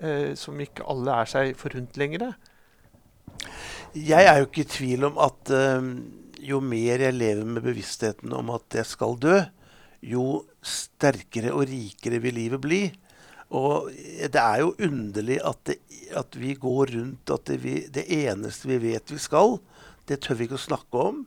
eh, 0.01 0.33
som 0.41 0.61
ikke 0.63 0.87
alle 0.89 1.19
er 1.21 1.31
seg 1.31 1.53
forunt 1.61 2.01
lenger. 2.01 2.31
Jeg 3.97 4.25
er 4.25 4.41
jo 4.41 4.49
ikke 4.49 4.65
i 4.65 4.73
tvil 4.73 5.09
om 5.11 5.21
at 5.21 5.53
eh, 5.53 5.91
jo 6.49 6.63
mer 6.65 7.05
jeg 7.05 7.19
lever 7.19 7.45
med 7.45 7.65
bevisstheten 7.67 8.33
om 8.37 8.55
at 8.57 8.81
jeg 8.81 8.89
skal 8.89 9.19
dø, 9.21 9.37
jo 10.01 10.47
sterkere 10.65 11.53
og 11.53 11.67
rikere 11.69 12.23
vil 12.25 12.39
livet 12.41 12.63
bli. 12.65 12.83
Og 13.51 13.91
det 13.91 14.39
er 14.41 14.61
jo 14.63 14.75
underlig 14.79 15.41
at, 15.43 15.59
det, 15.67 15.81
at 16.17 16.37
vi 16.39 16.55
går 16.55 16.95
rundt 16.95 17.33
at 17.35 17.49
det, 17.51 17.59
vi, 17.65 17.75
det, 17.91 18.07
eneste 18.07 18.71
vi 18.71 18.79
vet 18.85 19.11
vi 19.11 19.19
skal, 19.19 19.59
det 20.07 20.21
tør 20.23 20.39
vi 20.39 20.47
ikke 20.47 20.59
å 20.59 20.69
snakke 20.69 21.03
om. 21.11 21.25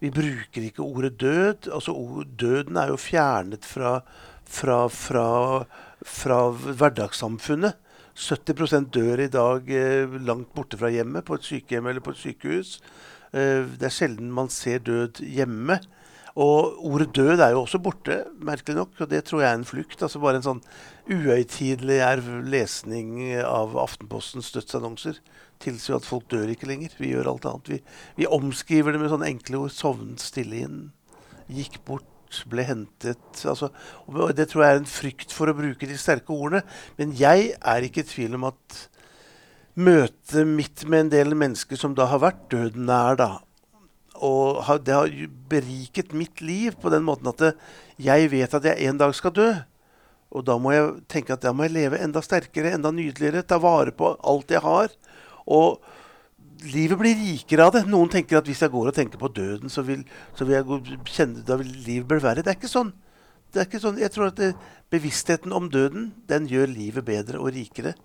Vi 0.00 0.08
bruker 0.12 0.64
ikke 0.64 0.84
ordet 0.84 1.18
død. 1.20 1.68
Altså, 1.76 1.92
døden 2.24 2.80
er 2.80 2.92
jo 2.92 3.00
fjernet 3.00 3.68
fra, 3.68 3.98
fra, 4.48 4.86
fra, 4.88 5.28
fra 6.00 6.40
hverdagssamfunnet. 6.56 7.76
70 8.20 8.88
dør 8.92 9.20
i 9.22 9.30
dag 9.32 9.68
eh, 9.72 10.18
langt 10.26 10.50
borte 10.56 10.76
fra 10.80 10.90
hjemmet, 10.92 11.24
på 11.24 11.38
et 11.38 11.46
sykehjem 11.46 11.86
eller 11.88 12.04
på 12.04 12.12
et 12.12 12.20
sykehus. 12.20 12.74
Eh, 13.32 13.68
det 13.80 13.88
er 13.88 13.94
sjelden 13.94 14.32
man 14.34 14.50
ser 14.52 14.82
død 14.84 15.22
hjemme. 15.24 15.78
Og 16.38 16.78
ordet 16.86 17.10
død 17.16 17.40
er 17.40 17.54
jo 17.54 17.64
også 17.64 17.80
borte, 17.82 18.20
merkelig 18.44 18.76
nok. 18.78 18.92
Og 19.00 19.10
det 19.10 19.24
tror 19.26 19.42
jeg 19.42 19.50
er 19.50 19.58
en 19.58 19.66
flukt. 19.66 20.02
altså 20.02 20.20
Bare 20.22 20.38
en 20.38 20.46
sånn 20.46 20.62
uhøytidelig 21.10 21.98
lesning 22.50 23.16
av 23.42 23.74
Aftenpostens 23.80 24.52
dødsannonser 24.54 25.18
tilsier 25.60 25.98
at 25.98 26.06
folk 26.08 26.28
dør 26.30 26.52
ikke 26.52 26.68
lenger. 26.70 26.94
Vi 27.00 27.12
gjør 27.12 27.32
alt 27.34 27.48
annet. 27.50 27.72
Vi, 27.72 27.80
vi 28.22 28.30
omskriver 28.30 28.94
det 28.94 29.02
med 29.02 29.12
sånne 29.12 29.28
enkle 29.32 29.64
ord. 29.64 29.74
Sovnet 29.74 30.22
stille 30.22 30.62
inn. 30.64 30.80
Gikk 31.50 31.82
bort. 31.86 32.06
Ble 32.46 32.62
hentet. 32.62 33.40
Altså, 33.50 33.72
og 34.06 34.28
det 34.38 34.44
tror 34.52 34.62
jeg 34.62 34.76
er 34.76 34.80
en 34.84 34.86
frykt 34.86 35.32
for 35.34 35.50
å 35.50 35.56
bruke 35.58 35.88
de 35.90 35.96
sterke 35.98 36.30
ordene. 36.30 36.62
Men 36.94 37.10
jeg 37.18 37.56
er 37.58 37.86
ikke 37.86 38.04
i 38.04 38.06
tvil 38.06 38.36
om 38.38 38.46
at 38.52 38.84
møtet 39.80 40.46
mitt 40.46 40.84
med 40.86 41.06
en 41.08 41.10
del 41.10 41.34
mennesker 41.34 41.78
som 41.80 41.96
da 41.98 42.06
har 42.12 42.22
vært 42.22 42.44
døden 42.52 42.86
nær, 42.86 43.18
da, 43.18 43.30
og 44.20 44.60
det 44.84 44.94
har 44.94 45.12
beriket 45.50 46.12
mitt 46.16 46.42
liv 46.44 46.76
på 46.80 46.92
den 46.92 47.04
måten 47.06 47.30
at 47.30 47.40
det, 47.40 47.52
jeg 48.00 48.30
vet 48.32 48.56
at 48.56 48.66
jeg 48.68 48.88
en 48.88 49.00
dag 49.00 49.14
skal 49.16 49.34
dø. 49.36 49.50
Og 50.30 50.44
da 50.46 50.54
må 50.62 50.74
jeg 50.74 50.90
tenke 51.10 51.34
at 51.34 51.42
da 51.42 51.52
må 51.56 51.66
jeg 51.66 51.74
leve 51.74 51.98
enda 51.98 52.22
sterkere, 52.22 52.74
enda 52.76 52.92
nydeligere, 52.94 53.42
ta 53.42 53.58
vare 53.58 53.94
på 53.96 54.12
alt 54.20 54.52
jeg 54.54 54.62
har. 54.62 54.92
Og 55.50 55.80
livet 56.70 57.00
blir 57.00 57.18
rikere 57.18 57.66
av 57.66 57.74
det. 57.74 57.86
Noen 57.90 58.12
tenker 58.12 58.38
at 58.38 58.46
hvis 58.46 58.62
jeg 58.62 58.72
går 58.72 58.92
og 58.92 58.96
tenker 58.96 59.20
på 59.20 59.32
døden, 59.34 59.72
så 59.72 59.82
vil, 59.86 60.04
så 60.36 60.46
vil 60.46 60.58
jeg 60.58 60.68
gå, 60.68 60.80
kjenne 61.08 61.46
da 61.46 61.58
vil 61.58 61.72
livet 61.86 62.06
bli 62.12 62.20
verre. 62.22 62.44
Det 62.44 62.52
er 62.52 62.60
ikke 62.60 62.70
sånn. 62.70 62.92
Det 63.50 63.62
er 63.62 63.66
ikke 63.66 63.82
sånn. 63.82 63.98
Jeg 63.98 64.14
tror 64.14 64.30
at 64.30 64.38
det, 64.38 64.52
bevisstheten 64.92 65.54
om 65.56 65.66
døden, 65.72 66.10
den 66.30 66.46
gjør 66.50 66.70
livet 66.70 67.06
bedre 67.08 67.42
og 67.42 67.50
rikere. 67.56 67.96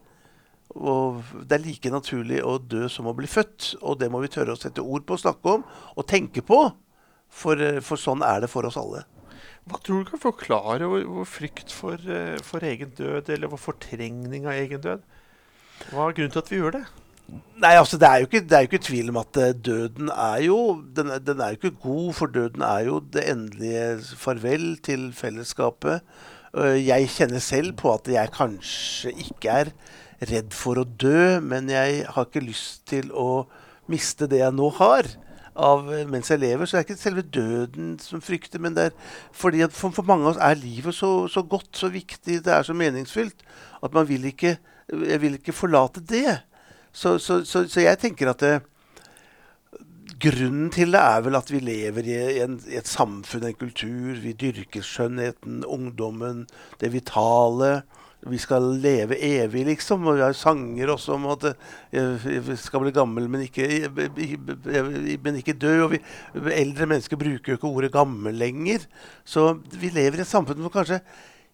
Og 0.74 1.22
det 1.46 1.60
er 1.60 1.64
like 1.64 1.92
naturlig 1.94 2.42
å 2.44 2.58
dø 2.60 2.88
som 2.92 3.08
å 3.08 3.16
bli 3.16 3.30
født. 3.30 3.76
Og 3.82 4.00
det 4.02 4.10
må 4.12 4.22
vi 4.24 4.32
tørre 4.34 4.56
å 4.56 4.60
sette 4.60 4.84
ord 4.84 5.06
på, 5.08 5.20
snakke 5.22 5.60
om 5.60 5.68
og 5.96 6.08
tenke 6.10 6.44
på. 6.46 6.66
For, 7.36 7.60
for 7.84 8.00
sånn 8.00 8.24
er 8.24 8.44
det 8.44 8.52
for 8.52 8.68
oss 8.68 8.78
alle. 8.80 9.04
Hva 9.66 9.80
tror 9.82 10.04
du 10.04 10.12
kan 10.12 10.22
forklare 10.22 10.88
vår, 10.88 11.08
vår 11.10 11.26
frykt 11.26 11.74
for, 11.74 11.98
eh, 11.98 12.38
for, 12.46 12.64
egen 12.64 12.92
død, 12.96 13.32
eller 13.34 13.50
vår 13.50 13.62
fortrengning 13.64 14.46
av 14.46 14.60
egen 14.60 14.84
død? 14.84 15.02
Hva 15.90 16.06
er 16.06 16.16
grunnen 16.20 16.36
til 16.36 16.44
at 16.44 16.52
vi 16.52 16.60
gjør 16.60 16.78
det? 16.78 16.84
Nei, 17.58 17.72
altså 17.74 17.98
Det 17.98 18.08
er 18.08 18.22
jo 18.22 18.28
ikke, 18.30 18.44
det 18.46 18.54
er 18.54 18.62
jo 18.62 18.70
ikke 18.70 18.86
tvil 18.86 19.10
om 19.10 19.18
at 19.24 19.40
eh, 19.42 19.56
døden 19.58 20.12
er 20.14 20.44
jo 20.46 20.60
den, 20.96 21.10
den, 21.26 21.42
er 21.42 21.56
jo 21.56 21.60
ikke 21.60 21.82
god, 21.82 22.14
for 22.14 22.30
døden 22.30 22.62
er 22.62 22.86
jo 22.86 23.00
det 23.16 23.26
endelige 23.32 23.88
farvel 24.22 24.68
til 24.86 25.10
fellesskapet. 25.18 26.06
Eh, 26.54 26.78
jeg 26.86 27.10
kjenner 27.18 27.42
selv 27.42 27.74
på 27.82 27.96
at 27.96 28.08
jeg 28.12 28.36
kanskje 28.38 29.16
ikke 29.26 29.60
er 29.64 29.74
redd 30.24 30.56
for 30.56 30.80
å 30.80 30.88
dø, 30.88 31.40
men 31.44 31.70
jeg 31.72 32.06
har 32.08 32.28
ikke 32.28 32.44
lyst 32.44 32.86
til 32.92 33.12
å 33.12 33.46
miste 33.92 34.28
det 34.30 34.42
jeg 34.42 34.56
nå 34.56 34.70
har 34.80 35.10
av 35.56 35.88
mens 36.12 36.30
jeg 36.32 36.42
lever. 36.42 36.68
Så 36.68 36.76
det 36.76 36.82
er 36.82 36.88
ikke 36.88 37.02
selve 37.02 37.26
døden 37.38 37.96
som 38.04 38.24
frykter, 38.24 38.62
men 38.64 38.76
det 38.76 38.90
er 38.90 38.96
fordi 39.36 39.64
at 39.66 39.76
for, 39.76 39.96
for 39.96 40.08
mange 40.08 40.28
av 40.28 40.36
oss 40.36 40.44
er 40.44 40.60
livet 40.60 40.96
så, 40.96 41.12
så, 41.32 41.46
godt, 41.48 41.72
så 41.78 41.92
viktig, 41.94 42.42
det 42.46 42.54
er 42.54 42.68
så 42.68 42.76
meningsfylt, 42.76 43.46
at 43.84 43.94
man 43.94 44.08
vil 44.10 44.32
ikke 44.32 44.58
Jeg 44.86 45.18
vil 45.22 45.34
ikke 45.34 45.54
forlate 45.54 46.00
det. 46.00 46.44
Så, 46.94 47.18
så, 47.18 47.40
så 47.44 47.82
jeg 47.82 47.98
tenker 47.98 48.30
at 48.30 48.40
det, 48.40 48.60
Grunnen 50.22 50.70
til 50.70 50.94
det 50.94 51.02
er 51.02 51.24
vel 51.26 51.36
at 51.36 51.50
vi 51.50 51.60
lever 51.60 52.06
i, 52.06 52.18
en, 52.44 52.60
i, 52.70 52.78
et 52.78 52.88
samfunn, 52.88 53.48
en 53.50 53.58
kultur. 53.58 54.14
Vi 54.22 54.36
dyrker 54.38 54.86
skjønnheten, 54.86 55.64
ungdommen, 55.66 56.46
det 56.80 56.94
vitale 56.94 57.82
vi 58.26 58.40
skal 58.42 58.66
leve 58.82 59.18
evig, 59.22 59.66
liksom. 59.68 60.08
Og 60.10 60.18
vi 60.18 60.24
har 60.26 60.38
sanger 60.38 60.92
også 60.96 61.16
om 61.18 61.28
at 61.34 61.46
vi 61.92 62.58
skal 62.60 62.82
bli 62.82 62.94
gammel, 62.96 63.28
men 63.32 63.46
ikke, 63.46 63.68
men 63.94 65.40
ikke 65.42 65.58
dø. 65.62 65.76
Og 65.86 65.96
vi, 65.96 66.02
eldre 66.56 66.90
mennesker 66.90 67.20
bruker 67.22 67.54
jo 67.54 67.60
ikke 67.60 67.72
ordet 67.72 67.94
'gammel' 67.94 68.42
lenger. 68.42 68.88
Så 69.26 69.54
vi 69.72 69.94
lever 69.94 70.20
i 70.20 70.26
et 70.26 70.32
samfunn 70.32 70.64
hvor 70.66 70.74
kanskje 70.74 71.02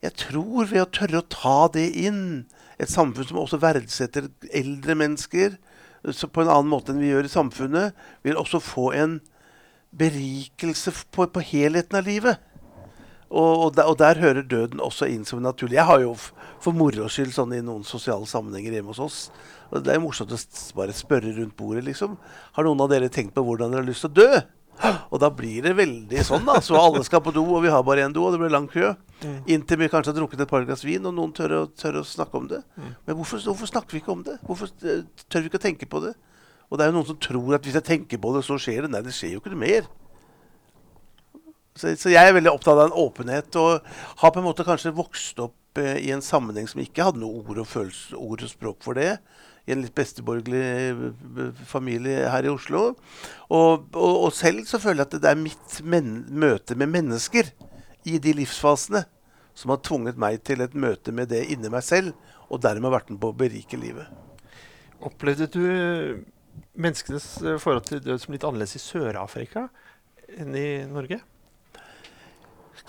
Jeg 0.01 0.15
tror 0.17 0.65
ved 0.65 0.81
å 0.81 0.89
tørre 0.89 1.19
å 1.21 1.29
ta 1.29 1.67
det 1.69 1.91
inn, 1.93 2.47
et 2.81 2.89
samfunn 2.89 3.27
som 3.29 3.37
også 3.37 3.59
verdsetter 3.61 4.31
eldre 4.49 4.95
mennesker 4.97 5.59
på 6.01 6.41
en 6.41 6.49
annen 6.49 6.71
måte 6.71 6.89
enn 6.89 6.97
vi 6.97 7.11
gjør 7.11 7.27
i 7.27 7.29
samfunnet, 7.29 7.93
vil 8.25 8.39
også 8.41 8.57
få 8.57 8.87
en 8.97 9.19
berikelse 9.93 10.89
på, 11.11 11.27
på 11.27 11.43
helheten 11.51 11.99
av 11.99 12.07
livet. 12.07 12.41
Og, 13.31 13.51
og, 13.65 13.69
der, 13.77 13.87
og, 13.87 13.95
der, 14.01 14.19
hører 14.19 14.43
døden 14.43 14.81
også 14.83 15.07
inn 15.07 15.23
som 15.27 15.39
naturlig. 15.43 15.77
Jeg 15.79 15.87
har 15.87 16.01
jo 16.03 16.15
for 16.61 16.75
moro 16.75 17.07
skyld 17.07 17.31
sånn 17.31 17.55
i 17.55 17.61
noen 17.63 17.85
sosiale 17.87 18.27
sammenhenger 18.27 18.75
hjemme 18.75 18.91
hos 18.91 18.99
oss. 18.99 19.19
Og 19.71 19.85
det 19.85 19.93
er 19.93 20.01
morsomt 20.03 20.33
å 20.35 20.39
bare 20.75 20.95
spørre 20.95 21.31
rundt 21.37 21.55
bordet, 21.55 21.85
liksom. 21.87 22.17
Har 22.57 22.67
noen 22.67 22.83
av 22.83 22.91
dere 22.91 23.07
tenkt 23.13 23.31
på 23.37 23.43
hvordan 23.47 23.71
dere 23.71 23.85
har 23.85 23.87
lyst 23.87 24.03
til 24.03 24.11
å 24.11 24.17
dø? 24.19 24.41
Og 25.13 25.19
da 25.21 25.29
blir 25.33 25.63
det 25.63 25.75
veldig 25.77 26.25
sånn, 26.27 26.43
da. 26.47 26.57
Så 26.63 26.75
alle 26.75 27.03
skal 27.07 27.23
på 27.23 27.33
do, 27.35 27.43
og 27.55 27.63
vi 27.63 27.71
har 27.71 27.85
bare 27.87 28.03
én 28.03 28.15
do, 28.15 28.25
og 28.25 28.35
det 28.35 28.41
blir 28.41 28.51
lang 28.51 28.67
kø. 28.71 28.91
Inntil 29.45 29.79
vi 29.79 29.89
kanskje 29.93 30.11
har 30.11 30.19
drukket 30.19 30.43
et 30.43 30.51
par 30.51 30.65
glass 30.67 30.83
vin, 30.83 31.05
og 31.07 31.15
noen 31.15 31.31
tør 31.37 31.55
å, 31.59 31.61
tør 31.77 32.01
å 32.01 32.03
snakke 32.07 32.39
om 32.39 32.51
det. 32.51 32.61
Men 32.75 33.15
hvorfor, 33.15 33.39
hvorfor, 33.45 33.69
snakker 33.69 33.95
vi 33.95 34.03
ikke 34.03 34.15
om 34.15 34.25
det? 34.27 34.39
Hvorfor 34.47 34.71
eh, 34.83 35.05
tør 35.27 35.45
vi 35.45 35.51
ikke 35.51 35.61
å 35.61 35.67
tenke 35.69 35.89
på 35.89 36.03
det? 36.03 36.15
Og 36.71 36.79
det 36.79 36.85
er 36.85 36.91
jo 36.91 36.97
noen 36.97 37.09
som 37.11 37.19
tror 37.19 37.55
at 37.55 37.67
hvis 37.67 37.77
jeg 37.77 37.87
tenker 37.87 38.21
på 38.21 38.31
det, 38.35 38.45
så 38.47 38.57
skjer 38.59 38.85
det. 38.85 38.93
Nei, 38.93 39.03
det 39.05 39.15
skjer 39.15 39.35
jo 39.35 39.43
ikke 39.43 39.53
noe 39.53 39.63
mer. 39.63 39.89
Så, 41.77 41.93
så, 41.95 42.11
jeg 42.11 42.27
er 42.27 42.35
veldig 42.35 42.51
opptatt 42.51 42.75
av 42.75 42.89
en 42.89 42.97
åpenhet, 42.99 43.55
og 43.59 43.85
har 44.21 44.33
på 44.33 44.41
en 44.41 44.47
måte 44.47 44.65
kanskje 44.67 44.91
vokst 44.95 45.39
opp 45.43 45.79
eh, 45.79 46.01
i 46.03 46.11
en 46.11 46.23
sammenheng 46.23 46.67
som 46.67 46.81
ikke 46.83 47.05
hadde 47.07 47.21
noe 47.21 47.45
ord 47.45 47.61
og, 47.63 47.69
følelse, 47.69 48.17
ord 48.19 48.43
og 48.43 48.51
språk 48.51 48.81
for 48.83 48.99
det. 48.99 49.13
I 49.69 49.75
en 49.75 49.83
litt 49.85 49.95
besteborgerlig 49.95 50.65
eh, 50.65 51.63
familie 51.69 52.27
her 52.33 52.47
i 52.47 52.51
Oslo. 52.51 52.89
Og, 53.47 53.87
og, 53.95 54.11
og, 54.11 54.29
selv 54.35 54.65
så 54.67 54.81
føler 54.83 55.05
jeg 55.05 55.11
at 55.13 55.23
det 55.23 55.31
er 55.31 55.39
mitt 55.39 55.79
møte 56.27 56.75
med 56.75 56.91
mennesker 56.91 57.53
i 58.09 58.19
de 58.19 58.35
livsfasene 58.41 59.05
som 59.55 59.71
har 59.71 59.81
tvunget 59.85 60.19
meg 60.19 60.41
til 60.47 60.63
et 60.63 60.75
møte 60.75 61.13
med 61.15 61.31
det 61.31 61.45
inni 61.53 61.71
meg 61.71 61.83
selv, 61.85 62.15
og 62.51 62.63
dermed 62.63 62.91
vært 62.91 63.11
med 63.13 63.21
på 63.21 63.31
å 63.31 63.37
berike 63.37 63.79
livet. 63.79 64.09
Opplevde 65.01 65.47
du 65.51 65.63
menneskenes 66.75 67.33
eh, 67.45 67.59
forhold 67.61 67.87
til 67.87 68.03
død 68.03 68.25
som 68.25 68.35
litt 68.35 68.45
annerledes 68.47 68.75
i 68.75 68.83
Sør-Afrika 68.83 69.69
enn 70.35 70.55
i 70.55 70.83
Norge? 70.89 71.21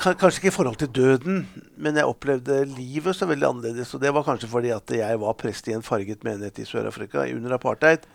Kanskje 0.01 0.39
ikke 0.41 0.49
i 0.49 0.55
forhold 0.55 0.79
til 0.81 0.89
døden, 0.89 1.43
men 1.77 1.99
jeg 1.99 2.09
opplevde 2.09 2.63
livet 2.65 3.17
så 3.17 3.29
veldig 3.29 3.49
annerledes. 3.49 3.93
Og 3.95 4.01
det 4.03 4.13
var 4.15 4.25
kanskje 4.27 4.49
fordi 4.51 4.73
at 4.75 4.95
jeg 4.97 5.21
var 5.21 5.37
prest 5.39 5.69
i 5.69 5.75
en 5.77 5.85
farget 5.85 6.25
menighet 6.25 6.63
i 6.63 6.67
Sør-Afrika 6.67 7.27
under 7.29 7.59
apartheid. 7.59 8.07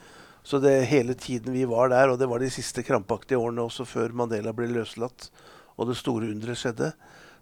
Så 0.47 0.59
det 0.63 0.87
hele 0.89 1.13
tiden 1.13 1.53
vi 1.53 1.67
var 1.69 1.91
der, 1.91 2.09
og 2.09 2.19
det 2.19 2.29
var 2.29 2.39
de 2.39 2.49
siste 2.49 2.83
krampaktige 2.83 3.37
årene 3.37 3.67
også 3.67 3.85
før 3.85 4.15
Mandela 4.15 4.53
ble 4.55 4.69
løslatt 4.71 5.29
og 5.77 5.89
det 5.89 5.97
store 5.99 6.31
underet 6.31 6.57
skjedde. 6.57 6.91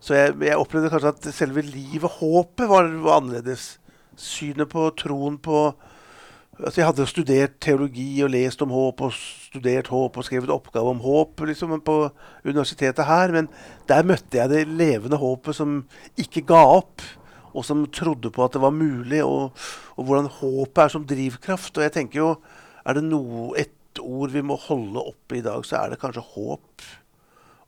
Så 0.03 0.17
jeg, 0.17 0.35
jeg 0.43 0.59
opplevde 0.59 0.91
kanskje 0.91 1.13
at 1.13 1.27
selve 1.33 1.63
livet, 1.65 2.17
håpet, 2.19 2.67
var, 2.69 2.89
var 3.05 3.21
annerledes. 3.21 3.77
Synet 4.19 4.69
på 4.71 4.89
troen 4.99 5.37
på 5.39 5.69
Altså 6.55 6.79
jeg 6.79 6.87
hadde 6.87 7.05
studert 7.09 7.55
teologi 7.59 8.07
og 8.23 8.29
lest 8.31 8.61
om 8.63 8.71
håp 8.71 9.01
og 9.03 9.15
studert 9.15 9.89
håp 9.91 10.15
og 10.15 10.23
skrevet 10.23 10.53
oppgave 10.53 10.93
om 10.93 11.01
håp 11.03 11.41
liksom, 11.49 11.73
på 11.83 11.95
universitetet 12.47 13.03
her, 13.09 13.33
men 13.35 13.49
der 13.89 14.07
møtte 14.07 14.39
jeg 14.39 14.51
det 14.53 14.61
levende 14.69 15.19
håpet 15.19 15.57
som 15.57 15.81
ikke 16.15 16.45
ga 16.47 16.61
opp, 16.77 17.03
og 17.51 17.65
som 17.67 17.83
trodde 17.91 18.31
på 18.31 18.45
at 18.45 18.55
det 18.55 18.61
var 18.63 18.71
mulig, 18.75 19.19
og, 19.23 19.51
og 19.99 20.07
hvordan 20.07 20.31
håpet 20.37 20.83
er 20.85 20.93
som 20.93 21.07
drivkraft. 21.07 21.75
Og 21.75 21.83
jeg 21.83 21.93
tenker 21.97 22.21
jo, 22.21 22.29
er 22.87 22.97
det 22.97 23.03
noe, 23.07 23.49
et 23.59 23.99
ord 23.99 24.31
vi 24.31 24.43
må 24.43 24.55
holde 24.59 25.03
oppe 25.11 25.39
i 25.39 25.43
dag, 25.43 25.63
så 25.67 25.81
er 25.81 25.91
det 25.91 25.99
kanskje 26.01 26.23
håp. 26.35 26.87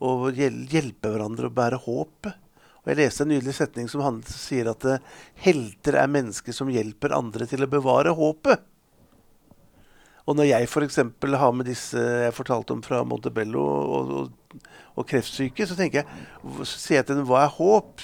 Og 0.07 0.27
hjelpe 0.35 1.11
hverandre 1.11 1.51
å 1.51 1.55
bære 1.59 1.81
håpet. 1.83 2.39
Og 2.83 2.93
Jeg 2.93 3.01
leste 3.01 3.27
en 3.27 3.33
nydelig 3.33 3.55
setning 3.57 3.91
som 3.91 4.23
sier 4.31 4.71
at 4.71 4.85
helter 5.43 5.99
er 5.99 6.11
mennesker 6.11 6.55
som 6.55 6.71
hjelper 6.71 7.15
andre 7.15 7.47
til 7.51 7.67
å 7.67 7.71
bevare 7.71 8.15
håpet. 8.15 8.63
Og 10.27 10.35
når 10.35 10.49
jeg 10.49 10.67
f.eks. 10.67 10.99
har 11.39 11.53
med 11.55 11.69
disse 11.69 12.01
jeg 12.01 12.35
fortalte 12.35 12.75
om 12.75 12.83
fra 12.83 12.99
Montebello 13.07 13.63
og, 13.63 14.11
og, 14.19 14.63
og 14.99 15.07
kreftsyke, 15.07 15.67
så 15.67 15.77
tenker 15.79 16.03
jeg, 16.03 16.25
så 16.67 16.73
sier 16.73 16.99
jeg 16.99 17.07
til 17.07 17.21
dem 17.21 17.27
hva 17.29 17.45
er 17.45 17.53
håp? 17.55 18.03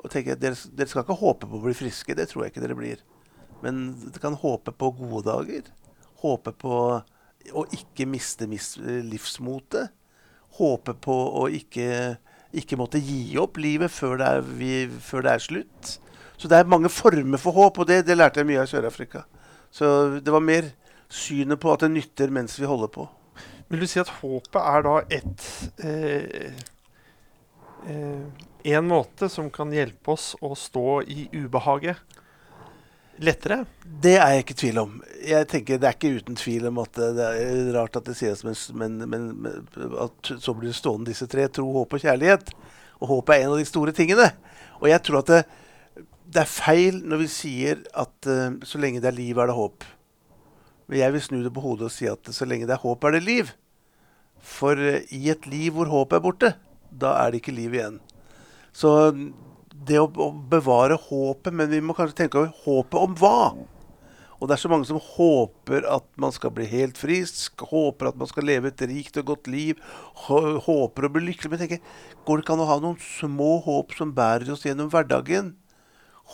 Og 0.00 0.12
tenker 0.12 0.36
jeg, 0.36 0.40
dere, 0.40 0.58
dere, 0.78 0.88
skal 0.88 1.02
ikke 1.02 1.18
håpe 1.20 1.48
på 1.50 1.58
å 1.58 1.64
bli 1.64 1.74
friske, 1.76 2.14
det 2.16 2.28
tror 2.30 2.44
jeg 2.44 2.54
ikke 2.54 2.62
dere 2.64 2.78
blir. 2.78 3.02
Men 3.64 3.82
dere 4.06 4.22
kan 4.22 4.38
håpe 4.38 4.72
på 4.72 4.92
gode 5.00 5.24
dager. 5.26 5.66
Håpe 6.22 6.54
på 6.56 6.76
å 7.50 7.64
ikke 7.74 8.06
miste 8.08 8.46
livsmotet. 8.46 9.90
Håpe 10.60 10.94
på 11.02 11.16
å 11.42 11.46
ikke, 11.52 12.16
ikke 12.56 12.78
måtte 12.78 13.02
gi 13.02 13.36
opp 13.42 13.58
livet 13.60 13.92
før 13.92 14.16
det, 14.20 14.30
er, 14.30 14.46
vi, 14.62 14.72
før 15.02 15.26
det, 15.26 15.34
er, 15.34 15.44
slutt. 15.44 15.92
Så 16.40 16.48
det 16.48 16.62
er 16.62 16.70
mange 16.70 16.92
former 16.92 17.42
for 17.42 17.58
håp, 17.58 17.82
og 17.82 17.90
det, 17.90 18.04
det 18.08 18.16
lærte 18.16 18.40
jeg 18.40 18.48
mye 18.48 18.62
av 18.62 18.70
Sør-Afrika. 18.70 19.26
Så 19.74 19.86
det 20.22 20.32
var 20.34 20.42
mer 20.42 20.72
synet 21.10 21.60
på 21.60 21.72
at 21.74 21.84
det 21.84 21.92
nytter 21.94 22.30
mens 22.34 22.58
vi 22.60 22.68
holder 22.70 22.92
på. 22.94 23.08
Vil 23.70 23.82
du 23.82 23.88
si 23.90 24.00
at 24.02 24.10
håpet 24.20 24.60
er 24.60 24.86
da 24.86 24.94
et 25.14 25.44
eh, 25.86 26.62
eh, 27.86 28.46
En 28.74 28.88
måte 28.90 29.28
som 29.32 29.46
kan 29.54 29.70
hjelpe 29.72 30.12
oss 30.12 30.32
å 30.42 30.52
stå 30.58 31.00
i 31.08 31.28
ubehaget 31.32 32.00
lettere? 33.20 33.64
Det 33.84 34.16
er 34.18 34.34
jeg 34.34 34.44
ikke 34.44 34.56
i 34.56 34.60
tvil 34.64 34.80
om. 34.82 34.98
Jeg 35.26 35.48
tenker 35.52 35.80
Det 35.80 35.88
er 35.88 35.96
ikke 35.96 36.18
uten 36.18 36.38
tvil 36.38 36.66
om 36.70 36.80
at 36.82 36.98
det 36.98 37.28
er 37.28 37.70
rart 37.76 37.98
at 38.00 38.08
det 38.08 38.16
sies, 38.18 38.42
men, 38.44 38.56
men, 38.74 38.98
men 39.12 39.94
at 40.02 40.32
så 40.40 40.54
blir 40.56 40.72
det 40.72 40.78
stående 40.78 41.12
disse 41.12 41.28
tre. 41.30 41.46
Tro, 41.48 41.68
håp 41.78 41.96
og 41.96 42.04
kjærlighet. 42.04 42.52
Og 43.00 43.14
håp 43.14 43.32
er 43.32 43.44
en 43.44 43.54
av 43.54 43.60
de 43.60 43.68
store 43.68 43.94
tingene. 43.96 44.28
Og 44.80 44.90
jeg 44.90 45.04
tror 45.06 45.22
at 45.22 45.32
det, 45.32 45.40
det 46.30 46.44
er 46.44 46.52
feil 46.52 47.00
når 47.06 47.24
vi 47.24 47.30
sier 47.32 47.80
at 47.98 48.28
uh, 48.28 48.60
så 48.66 48.80
lenge 48.80 49.02
det 49.02 49.10
er 49.12 49.18
liv, 49.18 49.38
er 49.38 49.50
det 49.50 49.56
håp. 49.56 49.88
Men 50.90 51.04
jeg 51.04 51.14
vil 51.14 51.22
snu 51.22 51.38
det 51.44 51.54
på 51.54 51.62
hodet 51.62 51.86
og 51.86 51.94
si 51.94 52.08
at 52.10 52.32
så 52.34 52.48
lenge 52.48 52.66
det 52.66 52.74
er 52.74 52.82
håp, 52.82 53.04
er 53.06 53.14
det 53.14 53.22
liv. 53.22 53.52
For 54.42 54.74
uh, 54.74 54.98
i 55.14 55.28
et 55.30 55.46
liv 55.46 55.76
hvor 55.76 55.90
håpet 55.90 56.18
er 56.18 56.24
borte, 56.24 56.54
da 56.90 57.14
er 57.22 57.30
det 57.30 57.44
ikke 57.44 57.54
liv 57.54 57.76
igjen. 57.76 58.00
Så 58.74 58.90
det 59.70 60.00
å, 60.02 60.08
bevare 60.50 60.98
håpet, 60.98 61.54
men 61.54 61.70
vi 61.70 61.80
må 61.84 61.94
kanskje 61.96 62.24
tenke 62.24 62.40
over 62.40 62.50
håpet 62.64 62.98
om 63.00 63.14
hva? 63.20 63.52
Og 64.40 64.48
det 64.48 64.56
er 64.56 64.62
så 64.62 64.70
mange 64.72 64.88
som 64.88 64.98
håper 65.04 65.84
at 65.92 66.06
man 66.20 66.32
skal 66.32 66.52
bli 66.56 66.64
helt 66.70 66.98
frisk, 66.98 67.60
håper 67.70 68.08
at 68.08 68.18
man 68.20 68.28
skal 68.30 68.46
leve 68.48 68.70
et 68.72 68.84
rikt 68.88 69.18
og 69.20 69.34
godt 69.34 69.50
liv, 69.52 69.80
håper 70.26 71.06
å 71.06 71.12
bli 71.12 71.26
lykkelig. 71.26 71.52
Men 71.52 71.60
jeg 71.60 71.74
tenker, 71.74 71.98
går 72.24 72.40
det 72.40 72.46
ikke 72.46 72.56
an 72.56 72.64
å 72.64 72.70
ha 72.70 72.78
noen 72.80 73.02
små 73.04 73.58
håp 73.66 73.92
som 73.98 74.14
bærer 74.16 74.48
oss 74.54 74.64
gjennom 74.64 74.88
hverdagen? 74.92 75.52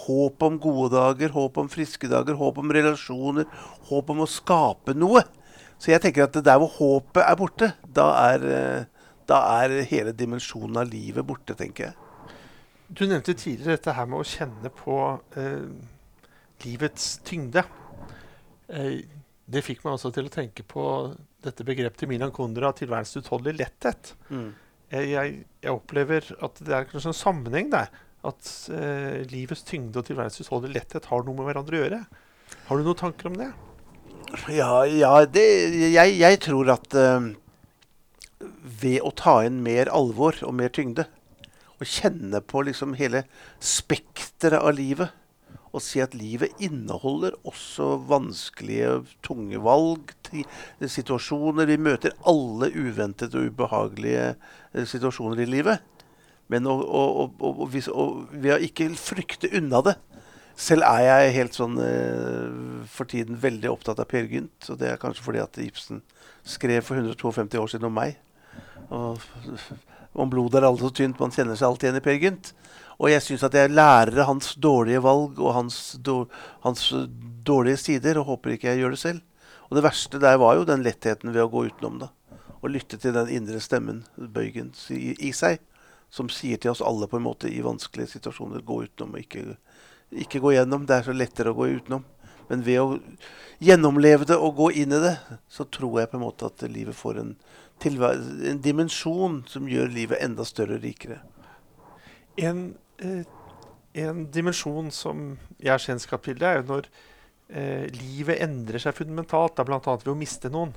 Håp 0.04 0.42
om 0.44 0.58
gode 0.60 0.92
dager, 0.94 1.32
håp 1.32 1.58
om 1.62 1.68
friske 1.72 2.08
dager, 2.10 2.36
håp 2.36 2.60
om 2.60 2.72
relasjoner, 2.72 3.48
håp 3.88 4.12
om 4.12 4.22
å 4.24 4.28
skape 4.30 4.94
noe. 4.96 5.24
Så 5.80 5.92
jeg 5.92 6.02
tenker 6.04 6.26
at 6.26 6.36
der 6.44 6.60
hvor 6.60 6.72
håpet 6.76 7.22
er 7.24 7.38
borte, 7.38 7.70
da 7.84 8.08
er, 8.32 8.46
eh, 8.58 9.08
da 9.28 9.40
er 9.62 9.80
hele 9.90 10.14
dimensjonen 10.16 10.82
av 10.82 10.90
livet 10.90 11.26
borte, 11.26 11.56
tenker 11.58 11.90
jeg. 11.90 11.96
Du 12.88 13.02
nevnte 13.06 13.34
tidligere 13.34 13.76
dette 13.76 13.96
her 13.96 14.06
med 14.06 14.22
å 14.22 14.28
kjenne 14.30 14.70
på 14.70 14.96
eh, 15.36 15.66
livets 16.64 17.16
tyngde. 17.26 17.64
Eh, 18.70 19.02
det 19.46 19.62
fikk 19.62 19.84
meg 19.84 19.96
også 19.96 20.12
til 20.14 20.28
å 20.28 20.32
tenke 20.32 20.64
på 20.66 20.84
dette 21.44 21.66
begrepet 21.66 22.02
til 22.02 22.10
Milan 22.10 22.32
Kundra, 22.34 22.72
tilværelsens 22.74 23.24
utholdelige 23.24 23.60
letthet. 23.62 24.14
Mm. 24.30 24.48
Jeg, 24.90 25.10
jeg, 25.10 25.36
jeg, 25.62 25.72
opplever 25.74 26.30
at 26.46 26.60
det 26.62 26.74
er 26.74 26.88
kanskje 26.90 27.12
en 27.12 27.20
sammenheng 27.20 27.70
der. 27.74 27.90
At 28.26 28.50
eh, 28.74 29.22
livets 29.30 29.64
tyngde 29.68 30.00
og 30.00 30.08
tilværelsens 30.08 30.48
utholdelige 30.48 30.80
letthet 30.80 31.08
har 31.10 31.24
noe 31.26 31.36
med 31.36 31.48
hverandre 31.48 31.78
å 31.78 31.82
gjøre. 31.84 32.00
Har 32.68 32.78
du 32.78 32.86
noen 32.86 32.98
tanker 32.98 33.30
om 33.30 33.38
det? 33.38 33.50
Ja, 34.50 34.84
ja 34.90 35.12
det, 35.30 35.44
jeg, 35.92 36.16
jeg, 36.18 36.40
tror 36.42 36.72
at 36.74 36.96
eh, 36.98 37.28
ved 38.82 38.98
å 39.06 39.12
ta 39.16 39.38
inn 39.46 39.62
mer 39.64 39.90
alvor 39.94 40.38
og 40.46 40.56
mer 40.58 40.72
tyngde, 40.74 41.06
og 41.76 41.86
kjenne 41.92 42.40
på 42.40 42.64
liksom 42.66 42.96
hele 42.96 43.26
spekteret 43.60 44.62
av 44.64 44.74
livet, 44.78 45.12
og 45.76 45.82
si 45.84 46.00
at 46.00 46.14
livet 46.16 46.56
inneholder 46.62 47.34
også 47.44 47.98
vanskelige, 48.08 49.02
tunge 49.24 49.60
valg, 49.60 50.14
situasjoner 50.80 51.68
Vi 51.68 51.76
møter 51.76 52.16
alle 52.24 52.70
uventede 52.72 53.36
og 53.36 53.50
ubehagelige 53.52 54.30
uh, 54.38 54.86
situasjoner 54.88 55.44
i 55.44 55.50
livet. 55.50 55.84
Men 56.52 56.68
å, 56.70 56.76
å, 56.78 57.26
å, 57.26 58.06
ved 58.30 58.52
å 58.54 58.60
ikke 58.62 58.90
frykte 59.00 59.50
unna 59.58 59.82
det, 59.86 59.96
selv 60.56 60.86
er 60.88 61.02
jeg 61.04 61.34
helt 61.34 61.56
sånn 61.58 61.74
uh, 61.76 62.84
for 62.88 63.08
tiden 63.10 63.36
veldig 63.40 63.68
opptatt 63.72 64.00
av 64.00 64.08
Per 64.08 64.28
Gynt. 64.30 64.70
Og 64.72 64.78
det 64.80 64.92
er 64.92 65.02
kanskje 65.02 65.26
fordi 65.26 65.42
at 65.42 65.58
Ibsen 65.60 66.00
skrev 66.46 66.86
for 66.86 66.96
152 66.96 67.60
år 67.60 67.72
siden 67.74 67.90
om 67.90 67.98
meg. 67.98 68.16
Og 68.94 69.20
om 70.16 70.30
blodet 70.32 70.62
er 70.62 70.68
aldri 70.68 70.88
så 70.88 70.96
tynt, 70.96 71.20
man 71.20 71.34
kjenner 71.34 71.58
seg 71.58 71.68
alltid 71.68 71.90
igjen 71.90 72.00
i 72.00 72.04
Per 72.06 72.18
Gynt. 72.22 72.52
Og 72.96 73.10
jeg 73.12 73.24
syns 73.24 73.44
at 73.44 73.56
jeg 73.56 73.74
lærer 73.74 74.24
hans 74.24 74.54
dårlige 74.56 75.02
valg 75.04 75.40
og 75.42 75.52
hans, 75.52 75.78
hans, 76.64 76.84
dårlige 77.44 77.82
sider, 77.82 78.20
og 78.20 78.30
håper 78.30 78.54
ikke 78.54 78.70
jeg 78.70 78.80
gjør 78.80 78.96
det 78.96 79.02
selv. 79.02 79.50
Og 79.68 79.76
det 79.76 79.84
verste 79.84 80.20
der 80.22 80.38
var 80.40 80.56
jo 80.56 80.64
den 80.64 80.84
lettheten 80.86 81.34
ved 81.34 81.44
å 81.44 81.50
gå 81.52 81.66
utenom 81.68 81.98
det. 82.00 82.08
Og 82.62 82.72
lytte 82.72 82.96
til 83.02 83.12
den 83.12 83.28
indre 83.34 83.60
stemmen, 83.60 84.06
bøygen, 84.16 84.72
i, 84.94 85.12
i 85.28 85.34
seg, 85.36 85.60
som 86.10 86.30
sier 86.32 86.60
til 86.62 86.72
oss 86.72 86.84
alle 86.84 87.08
på 87.10 87.18
en 87.18 87.26
måte 87.26 87.50
i 87.50 87.64
vanskelige 87.64 88.14
situasjoner 88.16 88.62
gå 88.64 88.82
utenom 88.86 89.16
og 89.16 89.24
ikke 89.24 89.56
ikke 90.10 90.40
gå 90.40 90.52
gjennom. 90.56 90.86
Det 90.86 90.98
er 90.98 91.08
så 91.08 91.14
lettere 91.16 91.52
å 91.52 91.58
gå 91.58 91.68
utenom. 91.78 92.04
Men 92.46 92.62
ved 92.62 92.78
å 92.78 92.98
gjennomleve 93.62 94.28
det 94.28 94.36
og 94.38 94.58
gå 94.60 94.70
inn 94.82 94.94
i 94.94 95.02
det, 95.02 95.16
så 95.50 95.66
tror 95.66 96.00
jeg 96.00 96.10
på 96.12 96.18
en 96.18 96.26
måte 96.26 96.46
at 96.46 96.62
livet 96.70 96.94
får 96.94 97.22
en, 97.22 97.32
en 97.90 98.60
dimensjon 98.62 99.40
som 99.50 99.66
gjør 99.70 99.90
livet 99.94 100.22
enda 100.22 100.46
større 100.46 100.78
og 100.78 100.86
rikere. 100.86 101.18
En, 102.38 102.76
eh, 103.02 103.26
en 103.98 104.26
dimensjon 104.30 104.92
som 104.94 105.32
jeg 105.58 105.72
har 105.72 105.82
kjennskap 105.82 106.26
til, 106.26 106.38
det 106.38 106.48
er 106.48 106.60
jo 106.60 106.68
når 106.70 106.90
eh, 107.50 107.86
livet 107.96 108.44
endrer 108.46 108.82
seg 108.82 108.94
fundamentalt. 108.94 109.58
Bl.a. 109.66 109.80
ved 109.82 110.12
å 110.12 110.18
miste 110.18 110.52
noen. 110.52 110.76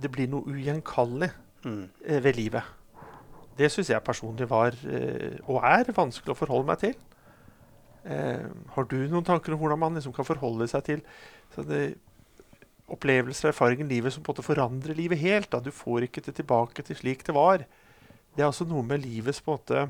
Det 0.00 0.12
blir 0.12 0.28
noe 0.32 0.44
ugjenkallelig 0.50 1.32
mm. 1.64 1.82
eh, 2.04 2.20
ved 2.20 2.36
livet. 2.36 2.76
Det 3.60 3.68
syns 3.68 3.90
jeg 3.92 4.04
personlig 4.06 4.48
var, 4.48 4.76
eh, 4.88 5.36
og 5.44 5.60
er, 5.60 5.90
vanskelig 5.96 6.32
å 6.32 6.38
forholde 6.38 6.70
meg 6.70 6.80
til. 6.80 6.94
Eh, 8.08 8.46
har 8.74 8.86
du 8.88 8.96
noen 9.04 9.26
tanker 9.26 9.52
om 9.52 9.60
hvordan 9.60 9.82
man 9.82 9.98
liksom 9.98 10.14
kan 10.16 10.24
forholde 10.24 10.68
seg 10.70 10.86
til 10.86 11.02
opplevelser 12.90 13.48
og 13.48 13.52
erfaringer 13.52 13.84
i 13.84 13.92
livet 13.96 14.14
som 14.14 14.24
på 14.24 14.32
en 14.32 14.38
måte 14.38 14.46
forandrer 14.46 14.96
livet 14.98 15.20
helt? 15.20 15.50
Da? 15.52 15.60
Du 15.60 15.70
får 15.74 16.08
ikke 16.08 16.24
det 16.24 16.38
tilbake 16.40 16.84
til 16.86 16.96
slik 16.96 17.26
det 17.26 17.36
var. 17.36 17.66
Det 18.34 18.42
er 18.42 18.48
altså 18.48 18.66
noe 18.68 18.82
med 18.86 19.04
livets 19.04 19.42
på 19.44 19.52
en 19.52 19.60
måte 19.60 19.84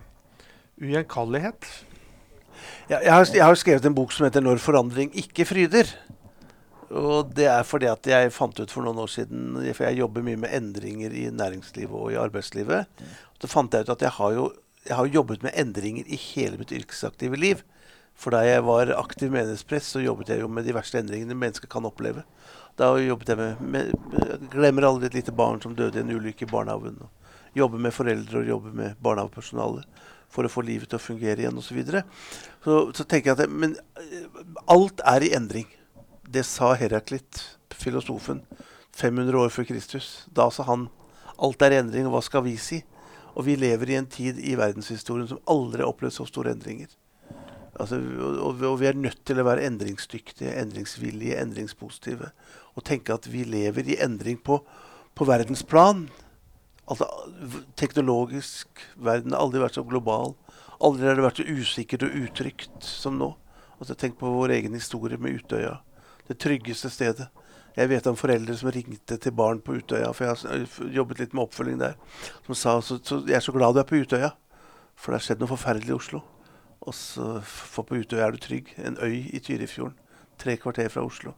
ugjenkallighet. 0.80 1.68
Jeg, 2.90 2.98
jeg, 3.06 3.12
har, 3.12 3.28
har 3.46 3.58
skrevet 3.60 3.86
en 3.86 3.96
bok 3.96 4.12
som 4.12 4.26
heter 4.26 4.42
'Når 4.42 4.58
forandring 4.60 5.12
ikke 5.16 5.46
fryder'. 5.48 5.94
Og 6.90 7.30
det 7.36 7.46
er 7.46 7.62
fordi 7.66 7.86
at 7.86 8.06
jeg 8.10 8.32
fant 8.34 8.56
ut 8.58 8.72
for 8.72 8.82
noen 8.82 8.98
år 8.98 9.10
siden 9.12 9.60
For 9.76 9.86
jeg 9.86 10.00
jobber 10.00 10.24
mye 10.26 10.40
med 10.42 10.50
endringer 10.56 11.12
i 11.14 11.28
næringslivet 11.30 11.94
og 11.94 12.10
i 12.10 12.18
arbeidslivet. 12.18 12.88
Og 13.30 13.44
Så 13.44 13.50
fant 13.50 13.74
jeg 13.74 13.86
ut 13.86 13.94
at 13.94 14.02
jeg 14.08 14.16
har 14.18 14.34
jo 14.34 14.50
jeg 14.88 14.96
har 14.96 15.10
jobbet 15.12 15.42
med 15.44 15.52
endringer 15.60 16.08
i 16.08 16.16
hele 16.16 16.56
mitt 16.56 16.72
yrkesaktive 16.72 17.36
liv. 17.36 17.60
For 18.20 18.34
da 18.34 18.42
jeg 18.44 18.64
var 18.66 18.92
aktiv 18.96 19.32
menighetspress, 19.32 19.92
så 19.94 20.02
jobbet 20.02 20.32
jeg 20.32 20.42
jo 20.42 20.48
med 20.48 20.66
de 20.68 20.74
verste 20.76 21.00
endringene 21.00 21.36
mennesker 21.36 21.68
kan 21.70 21.86
oppleve. 21.88 22.24
Da 22.80 22.90
jobbet 23.00 23.32
jeg 23.32 23.38
med, 23.40 23.60
med, 23.60 24.48
Glemmer 24.52 24.88
aldri 24.88 25.08
et 25.08 25.18
lite 25.18 25.34
barn 25.36 25.60
som 25.62 25.76
døde 25.76 26.00
i 26.00 26.04
en 26.04 26.12
ulykke 26.12 26.46
i 26.46 26.50
barnehagen. 26.50 26.96
Jobber 27.56 27.82
med 27.82 27.94
foreldre 27.96 28.42
og 28.42 28.48
jobber 28.48 28.76
med 28.76 29.02
barnehagepersonale 29.04 29.84
for 30.30 30.46
å 30.46 30.52
få 30.52 30.62
livet 30.64 30.90
til 30.90 31.00
å 31.00 31.02
fungere 31.02 31.42
igjen 31.42 31.58
osv. 31.58 31.70
Så, 31.72 31.76
videre. 31.76 32.04
så 32.64 32.80
så 32.94 33.04
tenker 33.04 33.32
jeg 33.32 33.36
at 33.36 33.44
det, 33.44 33.50
Men 33.50 33.76
alt 34.70 35.02
er 35.04 35.26
i 35.26 35.32
endring. 35.36 35.68
Det 36.32 36.44
sa 36.46 36.74
Heraklit, 36.78 37.58
filosofen, 37.74 38.44
500 38.94 39.38
år 39.38 39.48
før 39.50 39.64
Kristus. 39.66 40.28
Da 40.30 40.44
sa 40.54 40.62
han 40.68 40.84
alt 41.42 41.64
er 41.66 41.74
endring, 41.80 42.06
og 42.06 42.14
hva 42.14 42.20
skal 42.22 42.44
vi 42.44 42.52
si? 42.54 42.84
Og 43.34 43.48
vi 43.48 43.56
lever 43.58 43.90
i 43.90 43.96
en 43.98 44.06
tid 44.06 44.38
i 44.38 44.54
verdenshistorien 44.58 45.26
som 45.26 45.40
aldri 45.50 45.82
har 45.82 45.90
opplevd 45.90 46.14
så 46.14 46.28
store 46.30 46.52
endringer. 46.54 46.92
Altså, 47.80 47.98
og, 47.98 48.62
og, 48.62 48.78
vi 48.78 48.86
er 48.92 49.00
nødt 49.00 49.24
til 49.26 49.42
å 49.42 49.48
være 49.48 49.66
endringsdyktige, 49.72 50.54
endringsvillige, 50.62 51.40
endringspositive. 51.42 52.30
Og 52.78 52.86
tenke 52.86 53.18
at 53.18 53.26
vi 53.32 53.42
lever 53.42 53.90
i 53.90 53.98
endring 53.98 54.38
på, 54.38 54.60
på 55.18 55.26
verdensplan. 55.26 56.06
Altså, 56.86 57.10
teknologisk. 57.74 58.86
Verden 59.02 59.34
har 59.34 59.42
aldri 59.42 59.66
vært 59.66 59.82
så 59.82 59.88
global. 59.88 60.36
Aldri 60.78 61.10
har 61.10 61.18
det 61.18 61.26
vært 61.26 61.42
så 61.42 61.50
usikkert 61.50 62.06
og 62.06 62.18
utrygt 62.22 62.86
som 62.86 63.18
nå. 63.18 63.34
Altså, 63.80 63.98
tenk 63.98 64.20
på 64.22 64.30
vår 64.38 64.60
egen 64.60 64.78
historie 64.78 65.18
med 65.18 65.40
Utøya. 65.42 65.80
Det 66.30 66.38
tryggeste 66.38 66.90
stedet. 66.94 67.26
Jeg 67.74 67.90
vet 67.90 68.06
om 68.06 68.18
foreldre 68.18 68.54
som 68.58 68.70
ringte 68.70 69.16
til 69.18 69.34
barn 69.34 69.58
på 69.62 69.74
Utøya, 69.80 70.12
for 70.14 70.26
jeg 70.26 70.36
har 70.46 70.92
jobbet 70.94 71.22
litt 71.22 71.34
med 71.34 71.48
oppfølging 71.48 71.80
der, 71.80 71.96
som 72.46 72.58
sa 72.58 72.74
så, 72.86 72.98
så, 73.02 73.18
jeg 73.26 73.38
er 73.38 73.42
så 73.42 73.54
glad 73.54 73.74
du 73.74 73.80
er 73.82 73.88
på 73.88 73.98
Utøya, 73.98 74.30
for 74.94 75.10
det 75.10 75.20
har 75.20 75.26
skjedd 75.26 75.42
noe 75.42 75.50
forferdelig 75.50 75.90
i 75.90 75.96
Oslo. 75.96 76.20
Og 76.86 76.94
så 76.96 77.26
for 77.46 77.86
på 77.88 77.98
Utøya 77.98 78.28
er 78.28 78.34
du 78.34 78.40
trygg. 78.42 78.70
En 78.78 78.98
øy 79.02 79.26
i 79.26 79.42
Tyrifjorden. 79.42 79.96
Tre 80.40 80.54
kvarter 80.56 80.88
fra 80.92 81.02
Oslo. 81.04 81.34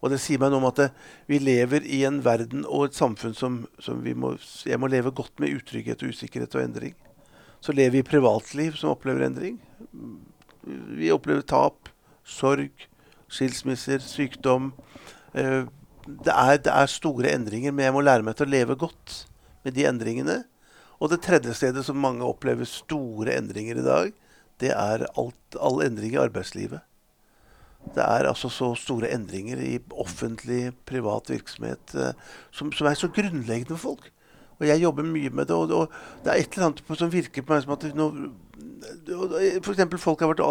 Og 0.00 0.10
det 0.10 0.20
sier 0.22 0.40
meg 0.40 0.50
noe 0.50 0.62
om 0.62 0.68
at 0.70 0.80
det, 0.80 0.88
vi 1.28 1.38
lever 1.42 1.84
i 1.84 2.00
en 2.08 2.22
verden 2.24 2.64
og 2.64 2.88
et 2.88 2.96
samfunn 2.96 3.36
som, 3.36 3.60
som 3.78 4.00
må, 4.00 4.32
jeg 4.66 4.80
må 4.80 4.88
leve 4.88 5.12
godt 5.12 5.36
med 5.42 5.52
utrygghet 5.60 6.02
og 6.02 6.14
usikkerhet 6.16 6.56
og 6.56 6.64
endring. 6.64 6.96
Så 7.60 7.76
lever 7.76 7.98
vi 7.98 8.00
i 8.00 8.08
privatliv 8.08 8.78
som 8.80 8.94
opplever 8.94 9.26
endring. 9.28 9.60
Vi 10.64 11.12
opplever 11.12 11.44
tap, 11.44 11.92
sorg, 12.24 12.88
skilsmisser, 13.30 14.02
sykdom. 14.04 14.72
Eh, 15.34 15.64
det 16.06 16.34
er, 16.34 16.56
det 16.64 16.72
er, 16.72 16.90
store 16.90 17.34
endringer, 17.34 17.74
men 17.74 17.86
jeg 17.86 17.94
må 17.94 18.04
lære 18.04 18.26
meg 18.26 18.36
til 18.38 18.48
å 18.48 18.54
leve 18.54 18.78
godt 18.80 19.22
med 19.66 19.76
de 19.76 19.86
endringene. 19.88 20.38
Og 21.00 21.12
det 21.12 21.22
tredje 21.24 21.54
stedet 21.56 21.84
som 21.86 22.00
mange 22.00 22.26
opplever 22.26 22.68
store 22.68 23.36
endringer 23.38 23.80
i 23.80 23.86
dag, 23.86 24.14
det 24.60 24.72
er 24.74 25.06
alt, 25.08 25.56
all 25.56 25.80
endring 25.84 26.16
i 26.16 26.20
arbeidslivet. 26.20 26.84
Det 27.94 28.04
er 28.04 28.28
altså 28.28 28.50
så 28.52 28.74
store 28.76 29.08
endringer 29.14 29.60
i 29.64 29.78
offentlig, 29.96 30.74
privat 30.88 31.30
virksomhet 31.32 31.94
eh, 31.96 32.12
som, 32.52 32.68
som, 32.76 32.90
er 32.90 32.98
så 32.98 33.08
grunnleggende 33.08 33.72
for 33.72 33.94
folk. 33.94 34.10
Og 34.60 34.66
jeg 34.68 34.82
jobber 34.82 35.06
mye 35.08 35.30
med 35.32 35.48
det. 35.48 35.56
Og, 35.56 35.72
og 35.72 36.24
det 36.24 36.32
er 36.32 36.42
et 36.42 36.58
eller 36.58 36.68
annet 36.68 36.98
som 37.00 37.12
virker 37.12 37.46
på 37.46 37.54
meg 37.54 37.64
som 37.64 37.72
at 37.78 37.86
nå, 37.96 38.10
for 39.64 40.00
folk 40.00 40.22
har 40.24 40.30
vært, 40.32 40.42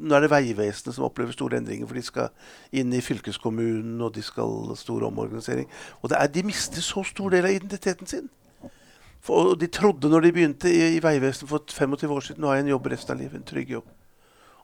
Nå 0.00 0.14
er 0.16 0.24
det 0.24 0.30
Vegvesenet 0.32 0.96
som 0.96 1.06
opplever 1.08 1.34
store 1.34 1.58
endringer, 1.58 1.88
for 1.90 1.98
de 1.98 2.04
skal 2.06 2.30
inn 2.72 2.92
i 2.94 3.02
fylkeskommunen, 3.04 3.98
og 4.04 4.14
de 4.14 4.22
skal 4.22 4.74
stor 4.78 5.06
omorganisering. 5.08 5.68
Og 6.02 6.14
er, 6.14 6.30
de 6.30 6.46
mister 6.46 6.84
så 6.84 7.04
stor 7.06 7.34
del 7.34 7.48
av 7.48 7.56
identiteten 7.56 8.10
sin. 8.10 8.30
For, 9.24 9.54
de 9.56 9.70
trodde 9.72 10.10
når 10.12 10.26
de 10.26 10.32
begynte 10.36 10.70
i, 10.70 10.96
i 10.98 11.02
Vegvesenet 11.02 11.48
for 11.48 11.64
25 11.64 12.12
år 12.12 12.26
siden 12.26 12.44
nå 12.44 12.50
har 12.50 12.58
jeg 12.58 12.66
en 12.66 12.74
jobb 12.74 12.90
resten 12.92 13.14
av 13.14 13.22
livet. 13.22 13.38
En 13.40 13.48
trygg 13.48 13.70
jobb. 13.78 13.86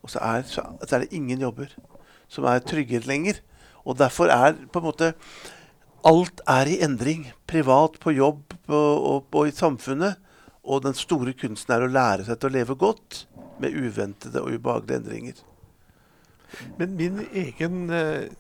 Og 0.05 0.13
så 0.13 0.21
er, 0.25 0.45
så, 0.49 0.65
er, 0.85 1.05
det 1.05 1.17
ingen 1.17 1.41
jobber 1.41 1.73
som 2.29 2.45
er 2.49 2.61
tryggere 2.65 3.09
lenger. 3.09 3.41
Og 3.85 3.97
derfor 3.99 4.33
er 4.33 4.59
på 4.73 4.83
en 4.83 4.91
måte 4.91 5.15
Alt 6.05 6.41
er 6.49 6.65
i 6.65 6.79
endring. 6.81 7.27
Privat, 7.49 7.99
på 8.01 8.15
jobb 8.17 8.55
og, 8.69 8.75
og, 8.77 9.27
og, 9.35 9.49
i 9.49 9.53
samfunnet. 9.53 10.17
Og 10.65 10.83
den 10.85 10.97
store 10.97 11.33
kunsten 11.37 11.73
er 11.75 11.87
å 11.87 11.91
lære 11.91 12.27
seg 12.27 12.41
til 12.41 12.51
å 12.51 12.57
leve 12.59 12.77
godt 12.79 13.25
med 13.61 13.77
uventede 13.77 14.43
og 14.43 14.57
ubehagelige 14.57 15.01
endringer. 15.01 15.41
Men 16.79 16.97
min 16.99 17.25
egen 17.31 17.91
eh, 17.95 18.31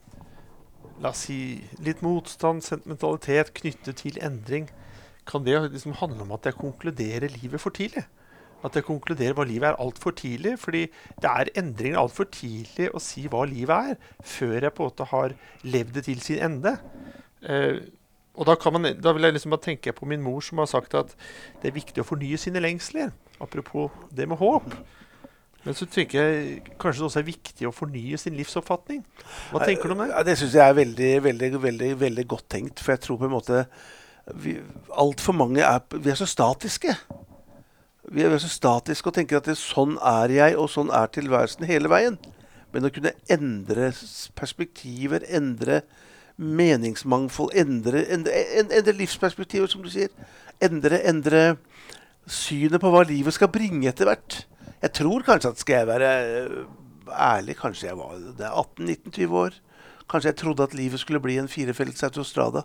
La 1.00 1.14
oss 1.14 1.22
si 1.24 1.62
litt 1.80 2.02
motstand, 2.04 2.60
sentimentalitet 2.60 3.54
knyttet 3.56 4.02
til 4.02 4.18
endring 4.20 4.66
kan 5.30 5.44
det 5.44 5.58
liksom 5.70 5.94
handle 6.00 6.24
om 6.26 6.32
at 6.34 6.48
jeg 6.48 6.58
konkluderer 6.58 7.32
livet 7.40 7.62
for 7.62 7.74
tidlig? 7.74 8.02
At 8.66 8.76
jeg 8.76 8.84
konkluderer 8.84 9.36
hva 9.36 9.46
livet 9.48 9.70
er 9.70 9.78
altfor 9.80 10.12
tidlig. 10.16 10.56
Fordi 10.60 10.82
det 11.22 11.30
er 11.30 11.52
endringer 11.60 12.00
altfor 12.02 12.28
tidlig 12.32 12.90
å 12.92 13.02
si 13.02 13.24
hva 13.30 13.46
livet 13.48 13.92
er, 13.92 14.00
før 14.20 14.66
jeg 14.66 14.74
på 14.76 14.84
en 14.84 14.90
måte 14.90 15.08
har 15.12 15.36
levd 15.64 15.96
det 15.96 16.04
til 16.08 16.20
sin 16.24 16.42
ende. 16.48 16.74
Eh, 17.40 17.80
og 18.38 18.46
da, 18.46 18.54
man, 18.70 18.86
da, 19.02 19.12
vil 19.12 19.26
jeg 19.26 19.34
liksom 19.36 19.52
bare 19.54 19.64
tenke 19.64 19.92
på 19.92 20.06
min 20.08 20.22
mor 20.22 20.40
som 20.44 20.62
har 20.62 20.68
sagt 20.70 20.94
at 20.98 21.12
det 21.62 21.70
er 21.70 21.76
viktig 21.76 22.02
å 22.02 22.06
fornye 22.06 22.38
sine 22.40 22.62
lengsler. 22.62 23.10
Apropos 23.42 23.90
det 24.14 24.28
med 24.30 24.38
håp. 24.40 24.68
Men 25.64 25.76
så 25.76 25.84
tenker 25.90 26.22
jeg 26.22 26.76
kanskje 26.80 27.02
det 27.02 27.08
også 27.10 27.20
er 27.20 27.26
viktig 27.26 27.68
å 27.68 27.74
fornye 27.74 28.18
sin 28.20 28.36
livsoppfatning. 28.38 29.02
Hva 29.52 29.64
tenker 29.66 29.90
du 29.90 29.96
om 29.96 30.04
det? 30.04 30.10
Ja, 30.14 30.22
det 30.24 30.38
syns 30.40 30.56
jeg 30.56 30.64
er 30.64 30.76
veldig, 30.78 31.10
veldig, 31.26 31.50
veldig, 31.62 31.90
veldig 32.00 32.26
godt 32.30 32.46
tenkt. 32.54 32.80
For 32.80 32.94
jeg 32.94 33.04
tror 33.06 33.20
på 33.20 33.28
en 33.28 33.34
måte 33.38 33.64
Altfor 35.00 35.34
mange 35.34 35.64
er 35.64 35.80
Vi 35.90 36.10
er 36.12 36.18
så 36.20 36.26
statiske. 36.28 36.94
Vi 38.14 38.22
er 38.22 38.36
så 38.38 38.50
statiske 38.52 39.10
og 39.10 39.16
tenker 39.16 39.40
at 39.40 39.48
det, 39.48 39.56
sånn 39.58 39.96
er 40.06 40.32
jeg, 40.32 40.56
og 40.60 40.70
sånn 40.70 40.92
er 40.94 41.10
tilværelsen 41.10 41.66
hele 41.66 41.90
veien. 41.90 42.18
Men 42.70 42.86
å 42.86 42.92
kunne 42.94 43.12
endre 43.30 43.90
perspektiver, 44.38 45.26
endre 45.26 45.82
meningsmangfold, 46.40 47.52
endre, 47.60 48.04
endre, 48.14 48.44
endre 48.72 48.96
livsperspektiver, 48.96 49.68
som 49.68 49.84
du 49.84 49.90
sier. 49.92 50.12
Endre, 50.64 51.02
endre 51.08 51.42
synet 52.30 52.80
på 52.80 52.92
hva 52.92 53.04
livet 53.06 53.36
skal 53.36 53.50
bringe 53.52 53.90
etter 53.90 54.08
hvert. 54.08 54.42
Jeg 54.80 54.94
tror 54.96 55.24
kanskje 55.26 55.52
at 55.52 55.60
skal 55.60 55.82
jeg 55.82 55.90
være 55.90 56.10
eh, 56.26 56.60
ærlig, 57.10 57.56
kanskje 57.60 57.90
jeg 57.90 57.98
var 57.98 58.16
det 58.38 58.46
er 58.46 58.56
18-19-20 58.56 59.38
år. 59.44 59.56
Kanskje 60.10 60.32
jeg 60.32 60.38
trodde 60.40 60.66
at 60.66 60.76
livet 60.76 61.00
skulle 61.00 61.22
bli 61.22 61.36
en 61.38 61.50
firefelts 61.50 62.02
autostrada. 62.08 62.64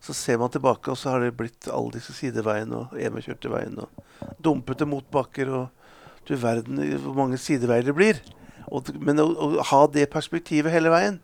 Så 0.00 0.14
ser 0.14 0.38
man 0.38 0.50
tilbake, 0.50 0.90
og 0.90 0.98
så 0.98 1.14
har 1.14 1.24
det 1.24 1.36
blitt 1.38 1.68
alle 1.72 1.96
disse 1.96 2.14
sideveiene 2.14 2.84
og 2.84 2.98
enveiskjørte 2.98 3.50
veien 3.50 3.80
og 3.82 4.34
dumpete 4.42 4.86
motbakker 4.86 5.50
og 5.50 5.66
Du 6.28 6.34
verden 6.36 6.76
hvor 7.00 7.14
mange 7.16 7.38
sideveier 7.40 7.86
det 7.86 7.94
blir. 7.96 8.18
Og, 8.68 8.90
men 9.00 9.16
å, 9.22 9.24
å, 9.32 9.62
ha 9.64 9.78
det 9.88 10.10
perspektivet 10.12 10.74
hele 10.74 10.90
veien 10.92 11.14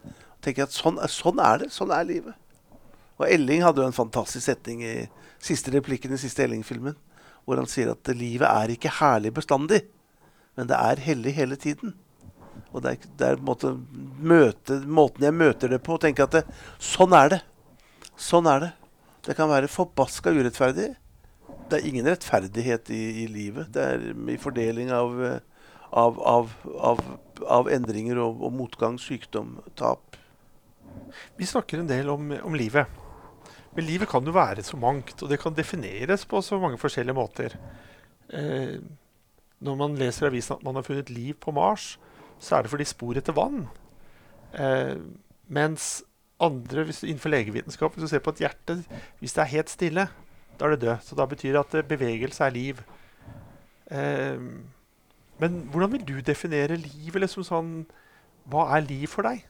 tenker 0.44 0.64
jeg 0.64 0.70
at 0.70 0.76
sånn, 0.76 1.00
sånn, 1.10 1.40
er 1.42 1.64
det. 1.64 1.70
Sånn 1.74 1.92
er 1.94 2.06
livet. 2.08 2.36
Og 3.18 3.26
Elling 3.28 3.64
hadde 3.64 3.82
jo 3.82 3.88
en 3.88 3.96
fantastisk 3.96 4.44
setning 4.46 4.82
i 4.84 4.94
siste 5.42 5.72
replikken 5.74 6.14
i 6.14 6.20
siste 6.20 6.44
Elling-filmen, 6.44 6.96
hvor 7.44 7.60
han 7.60 7.68
sier 7.70 7.92
at 7.92 8.10
livet 8.16 8.48
er 8.48 8.72
ikke 8.74 8.92
herlig 9.00 9.34
bestandig, 9.36 9.84
men 10.58 10.70
det 10.70 10.78
er 10.78 11.02
hellig 11.04 11.34
hele 11.36 11.58
tiden. 11.60 11.94
Og 12.74 12.82
det 12.82 12.94
er, 12.94 13.08
det 13.18 13.28
er 13.28 13.42
måte, 13.42 13.74
møte, 14.18 14.80
måten 14.86 15.26
jeg 15.26 15.36
møter 15.36 15.70
det 15.70 15.80
på, 15.86 15.94
å 15.94 16.02
tenke 16.02 16.26
at 16.26 16.34
det, 16.34 16.42
sånn 16.82 17.14
er 17.14 17.36
det. 17.36 17.40
Sånn 18.18 18.48
er 18.50 18.64
det. 18.64 18.72
Det 19.26 19.36
kan 19.38 19.50
være 19.50 19.70
forbaska 19.70 20.32
urettferdig. 20.34 20.92
Det 21.70 21.78
er 21.78 21.86
ingen 21.88 22.08
rettferdighet 22.10 22.90
i, 22.92 23.02
i 23.22 23.26
livet. 23.30 23.70
Det 23.74 23.84
er 23.94 24.08
i 24.34 24.38
fordeling 24.40 24.90
av, 24.94 25.14
av, 25.94 26.20
av, 26.20 27.04
av 27.46 27.70
endringer 27.72 28.20
og, 28.22 28.42
og, 28.42 28.52
motgang, 28.58 28.98
sykdom, 29.00 29.56
tap. 29.78 30.18
Vi 31.36 31.46
snakker 31.46 31.80
en 31.80 31.90
del 31.90 32.10
om, 32.12 32.30
om, 32.44 32.54
livet. 32.54 32.86
Men 33.74 33.86
livet 33.88 34.08
kan 34.10 34.26
jo 34.26 34.34
være 34.34 34.62
så 34.62 34.78
mangt, 34.78 35.16
og 35.22 35.30
det 35.30 35.40
kan 35.42 35.54
defineres 35.54 36.26
på 36.30 36.42
så 36.42 36.60
mange 36.62 36.78
forskjellige 36.78 37.16
måter. 37.16 37.56
Eh, 38.30 38.78
når 39.64 39.78
man 39.80 39.96
leser 39.98 40.26
i 40.26 40.30
avisen 40.30 40.58
at 40.58 40.64
man 40.66 40.78
har 40.78 40.86
funnet 40.86 41.10
liv 41.10 41.34
på 41.40 41.54
Mars, 41.54 41.96
så 42.38 42.56
er 42.56 42.64
det 42.64 42.70
fordi 42.70 42.86
spor 42.86 43.18
etter 43.18 43.34
vann. 43.34 43.64
Eh, 44.54 44.94
mens 45.50 46.04
andre, 46.42 46.84
hvis, 46.86 47.02
innenfor 47.02 47.32
legevitenskap, 47.32 47.94
hvis 47.94 48.06
du 48.06 48.12
ser 48.12 48.22
på 48.22 48.34
et 48.34 48.44
hjerte 48.44 48.76
Hvis 49.18 49.34
det 49.34 49.42
er 49.42 49.54
helt 49.56 49.70
stille, 49.70 50.06
da 50.58 50.66
er 50.66 50.74
det 50.74 50.80
død. 50.80 50.96
Så 51.02 51.18
da 51.18 51.26
betyr 51.26 51.52
det 51.52 51.64
at 51.64 51.74
eh, 51.74 51.88
bevegelse 51.88 52.44
er 52.44 52.54
liv. 52.54 52.82
Eh, 53.90 54.38
men 55.38 55.58
hvordan 55.70 55.92
vil 55.92 56.06
du 56.06 56.20
definere 56.20 56.76
livet? 56.78 57.20
Liksom 57.24 57.46
sånn, 57.46 57.72
hva 58.46 58.68
er 58.76 58.86
liv 58.86 59.08
for 59.10 59.26
deg? 59.26 59.42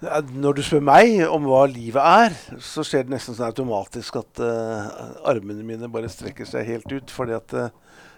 Når 0.00 0.56
du 0.56 0.62
spør 0.64 0.80
meg 0.80 1.18
om 1.28 1.44
hva 1.44 1.66
livet 1.68 2.00
er, 2.00 2.36
så 2.64 2.80
skjer 2.86 3.04
det 3.04 3.12
nesten 3.12 3.36
sånn 3.36 3.50
automatisk 3.50 4.16
at 4.22 4.40
uh, 4.40 4.86
armene 5.28 5.64
mine 5.66 5.90
bare 5.92 6.08
strekker 6.08 6.48
seg 6.48 6.64
helt 6.70 6.88
ut. 6.88 7.12
fordi 7.12 7.36
at 7.36 7.52
uh, 7.52 7.66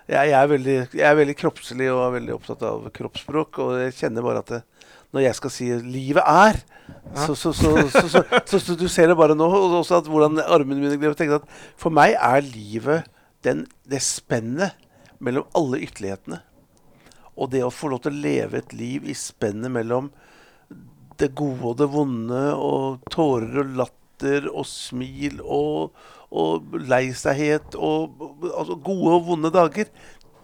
jeg, 0.06 0.30
jeg, 0.30 0.36
er 0.38 0.50
veldig, 0.52 0.76
jeg, 0.92 1.06
er 1.08 1.18
veldig, 1.18 1.36
kroppslig 1.40 1.88
og 1.90 2.04
er 2.04 2.14
veldig 2.20 2.36
opptatt 2.36 2.62
av 2.68 2.86
kroppsspråk. 2.94 3.58
Og 3.64 3.74
jeg 3.80 3.96
kjenner 3.98 4.26
bare 4.26 4.44
at 4.44 4.54
det, 4.54 4.62
når 5.12 5.26
jeg 5.26 5.38
skal 5.40 5.54
si 5.56 5.68
'livet 5.82 6.22
er', 6.22 6.62
ja. 6.62 7.26
så, 7.26 7.34
så, 7.34 7.52
så, 7.52 8.22
så, 8.46 8.78
du 8.78 8.86
ser 8.88 9.10
det 9.10 9.18
bare 9.18 9.34
nå. 9.34 9.50
Og 9.50 9.80
også 9.82 9.98
at 9.98 10.10
hvordan 10.10 10.38
armene 10.46 10.86
mine 10.86 11.02
gleder. 11.02 11.34
at 11.42 11.50
For 11.76 11.90
meg 11.90 12.14
er 12.14 12.46
livet 12.46 13.10
den, 13.42 13.66
det 13.90 14.04
spennet 14.06 14.78
mellom 15.18 15.50
alle 15.54 15.82
ytterlighetene. 15.82 16.44
Og 17.34 17.50
det 17.50 17.66
å 17.66 17.74
få 17.74 17.90
lov 17.90 18.04
til 18.04 18.14
å 18.14 18.22
leve 18.22 18.62
et 18.62 18.74
liv 18.76 19.02
i 19.08 19.18
spennet 19.18 19.72
mellom 19.72 20.12
det 21.20 21.32
gode 21.38 21.72
og 21.72 21.78
det 21.80 21.88
vonde, 21.92 22.42
og 22.56 23.02
tårer 23.12 23.62
og 23.62 23.76
latter 23.80 24.48
og 24.50 24.66
smil 24.68 25.40
og, 25.42 25.92
og 26.30 26.76
lei 26.78 27.08
og 27.10 28.22
altså 28.52 28.78
gode 28.84 29.16
og 29.16 29.26
vonde 29.26 29.52
dager. 29.54 29.90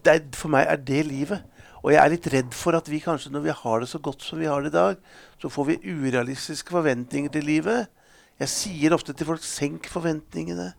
Er, 0.09 0.23
for 0.33 0.49
meg 0.53 0.69
er 0.69 0.81
det 0.81 1.05
livet. 1.05 1.45
Og 1.83 1.93
jeg 1.93 2.01
er 2.03 2.11
litt 2.11 2.27
redd 2.33 2.55
for 2.57 2.77
at 2.79 2.89
vi 2.91 2.99
kanskje, 3.03 3.31
når 3.33 3.45
vi 3.45 3.55
har 3.55 3.83
det 3.83 3.89
så 3.91 4.01
godt 4.03 4.25
som 4.25 4.41
vi 4.41 4.49
har 4.51 4.65
det 4.65 4.73
i 4.73 4.77
dag, 4.77 4.97
så 5.39 5.51
får 5.53 5.69
vi 5.69 5.79
urealistiske 5.85 6.75
forventninger 6.75 7.31
til 7.35 7.47
livet. 7.47 7.91
Jeg 8.39 8.51
sier 8.53 8.95
ofte 8.95 9.15
til 9.15 9.29
folk 9.29 9.45
senk 9.47 9.87
forventningene. 9.91 10.73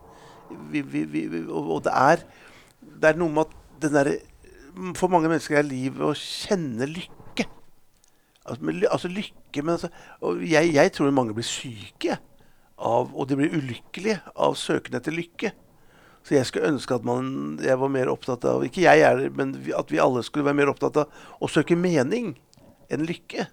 Vi, 0.72 0.82
vi, 0.82 1.04
vi, 1.06 1.44
og 1.48 1.84
det, 1.86 1.94
er, 1.94 2.24
det 2.82 3.12
er 3.12 3.20
noe 3.20 3.32
med 3.32 3.46
at 3.46 3.84
den 3.84 3.94
derre 3.94 4.16
For 4.98 5.12
mange 5.12 5.30
mennesker 5.30 5.60
er 5.60 5.68
livet 5.68 6.02
å 6.02 6.16
kjenne 6.18 6.88
lykke 6.90 7.46
Altså, 8.50 8.72
altså 8.90 9.12
lykke 9.14 9.39
men 9.58 9.76
altså, 9.76 9.90
jeg, 10.46 10.74
jeg, 10.76 10.92
tror 10.94 11.12
mange 11.16 11.36
blir 11.38 11.48
syke 11.48 12.18
av, 12.78 13.10
og 13.12 13.28
de 13.30 13.38
blir 13.40 13.56
ulykkelige 13.58 14.20
av 14.36 14.56
søken 14.60 15.00
etter 15.00 15.16
lykke. 15.16 15.52
Så 16.24 16.36
jeg 16.36 16.48
skulle 16.48 16.70
ønske 16.74 16.96
at 16.96 17.06
man, 17.08 17.58
jeg 17.64 17.80
var 17.80 17.92
mer 17.92 18.10
opptatt 18.12 18.44
av 18.46 18.66
Ikke 18.68 18.84
jeg 18.84 19.02
er 19.08 19.22
men 19.34 19.54
at 19.74 19.92
vi 19.92 20.02
alle 20.04 20.20
skulle 20.28 20.46
være 20.50 20.58
mer 20.60 20.72
opptatt 20.72 21.00
av 21.00 21.22
å 21.40 21.48
søke 21.50 21.78
mening 21.80 22.34
enn 22.92 23.06
lykke. 23.08 23.48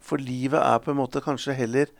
For 0.00 0.22
livet 0.22 0.62
er 0.62 0.78
på 0.80 0.94
en 0.94 1.00
måte 1.00 1.20
kanskje 1.24 1.56
heller 1.58 1.90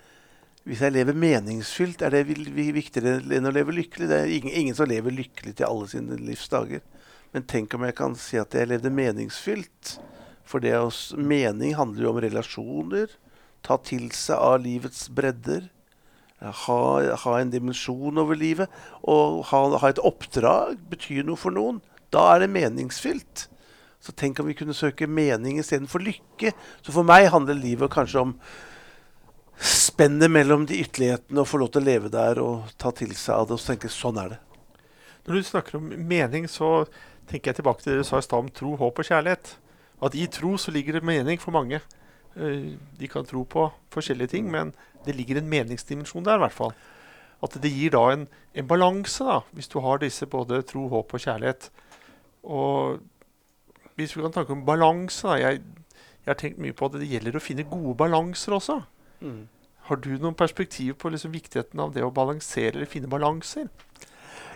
Hvis 0.69 0.85
jeg 0.85 0.95
lever 0.95 1.17
meningsfylt, 1.19 2.03
er 2.05 2.15
det 2.15 2.25
viktigere 2.29 3.19
enn 3.37 3.49
å 3.49 3.53
leve 3.55 3.75
lykkelig. 3.75 4.09
Det 4.11 4.17
er 4.21 4.33
ingen, 4.37 4.55
ingen 4.63 4.77
som 4.77 4.89
lever 4.91 5.15
lykkelig 5.17 5.55
til 5.59 5.69
alle 5.69 5.89
sine 5.91 6.19
livs 6.21 6.49
dager. 6.53 6.83
Men 7.33 7.47
tenk 7.49 7.75
om 7.77 7.85
jeg 7.87 7.97
kan 7.97 8.17
si 8.21 8.37
at 8.41 8.55
jeg 8.57 8.69
levde 8.69 8.93
meningsfylt. 8.93 9.95
For 10.49 10.65
det 10.65 10.77
å 10.81 10.89
mening 11.21 11.75
handler 11.77 12.07
jo 12.07 12.13
om 12.15 12.23
relasjoner. 12.25 13.13
Ta 13.67 13.77
til 13.85 14.09
seg 14.17 14.39
av 14.39 14.63
livets 14.65 15.09
bredder. 15.13 15.69
Ha, 16.39 16.81
ha 17.25 17.35
en 17.41 17.53
dimensjon 17.53 18.21
over 18.23 18.39
livet. 18.39 18.73
Og 19.03 19.43
ha, 19.51 19.63
ha, 19.77 19.91
et 19.91 20.01
oppdrag 20.01 20.79
betyr 20.91 21.27
noe 21.29 21.41
for 21.41 21.55
noen. 21.55 21.83
Da 22.15 22.25
er 22.33 22.45
det 22.45 22.53
meningsfylt. 22.55 23.49
Så 24.01 24.15
tenk 24.17 24.39
om 24.41 24.49
vi 24.49 24.57
kunne 24.57 24.77
søke 24.77 25.11
mening 25.11 25.59
istedenfor 25.61 26.05
lykke. 26.07 26.55
Så 26.81 26.95
for 26.95 27.05
meg 27.05 27.29
handler 27.35 27.59
livet 27.59 27.93
kanskje 27.93 28.25
om 28.25 28.35
spennet 29.59 30.31
mellom 30.31 30.69
de 30.71 30.79
ytterlighetene 30.85 31.43
og 31.43 31.49
få 31.51 31.59
lov 31.59 31.73
til 31.75 31.83
å 31.83 31.89
leve 31.89 32.11
der 32.15 32.39
og 32.39 32.71
ta 32.79 32.93
til 32.95 33.11
seg 33.19 33.35
av 33.35 33.49
det 33.49 33.57
og 33.59 33.65
tenke 33.65 33.91
sånn 33.91 34.21
er 34.23 34.37
det. 34.37 34.43
Når 35.27 35.35
du 35.35 35.49
snakker 35.49 35.81
om 35.81 35.89
mening, 36.09 36.47
så 36.49 36.87
tenker 37.29 37.51
jeg 37.51 37.59
tilbake 37.59 37.83
til 37.83 37.93
det 37.93 38.05
du 38.05 38.07
sa 38.07 38.23
i 38.23 38.25
stad 38.25 38.47
om 38.47 38.53
tro, 38.55 38.77
håp 38.81 39.03
og 39.03 39.09
kjærlighet. 39.11 39.59
At 40.03 40.15
i 40.15 40.27
tro 40.31 40.57
så 40.57 40.71
ligger 40.75 40.99
det 40.99 41.07
mening 41.07 41.41
for 41.43 41.55
mange. 41.55 41.81
Eh, 42.37 42.77
de 43.01 43.09
kan 43.11 43.27
tro 43.27 43.45
på 43.45 43.69
forskjellige 43.91 44.35
ting, 44.37 44.51
men 44.51 44.73
det 45.07 45.17
ligger 45.17 45.39
en 45.39 45.51
meningsdimensjon 45.51 46.25
der. 46.25 46.39
I 46.39 46.45
hvert 46.47 46.59
fall. 46.59 46.75
At 47.43 47.55
det 47.63 47.71
gir 47.71 47.95
da 47.95 48.05
en, 48.13 48.27
en 48.55 48.69
balanse, 48.69 49.25
da, 49.25 49.41
hvis 49.55 49.71
du 49.71 49.79
har 49.81 50.01
disse 50.03 50.27
både 50.27 50.63
tro, 50.67 50.89
håp 50.89 51.15
og 51.15 51.23
kjærlighet. 51.23 51.71
Og 52.43 52.99
hvis 53.99 54.17
vi 54.17 54.23
kan 54.23 54.33
snakke 54.33 54.55
om 54.55 54.65
balanse 54.67 55.27
da, 55.27 55.37
jeg, 55.39 55.63
jeg, 56.25 56.31
har 56.31 56.39
tenkt 56.39 56.63
mye 56.63 56.75
på 56.77 56.87
at 56.87 56.99
det 56.99 57.11
gjelder 57.11 57.39
å 57.39 57.43
finne 57.43 57.67
gode 57.67 57.97
balanser 57.99 58.55
også. 58.59 58.81
Mm. 59.21 59.47
Har 59.89 60.01
du 60.05 60.11
noen 60.19 60.37
perspektiv 60.39 60.99
på 61.01 61.11
liksom 61.11 61.33
viktigheten 61.35 61.81
av 61.81 61.95
det 61.95 62.05
å 62.05 62.13
balansere 62.15 62.77
eller 62.77 62.91
finne 62.91 63.11
balanser? 63.11 63.71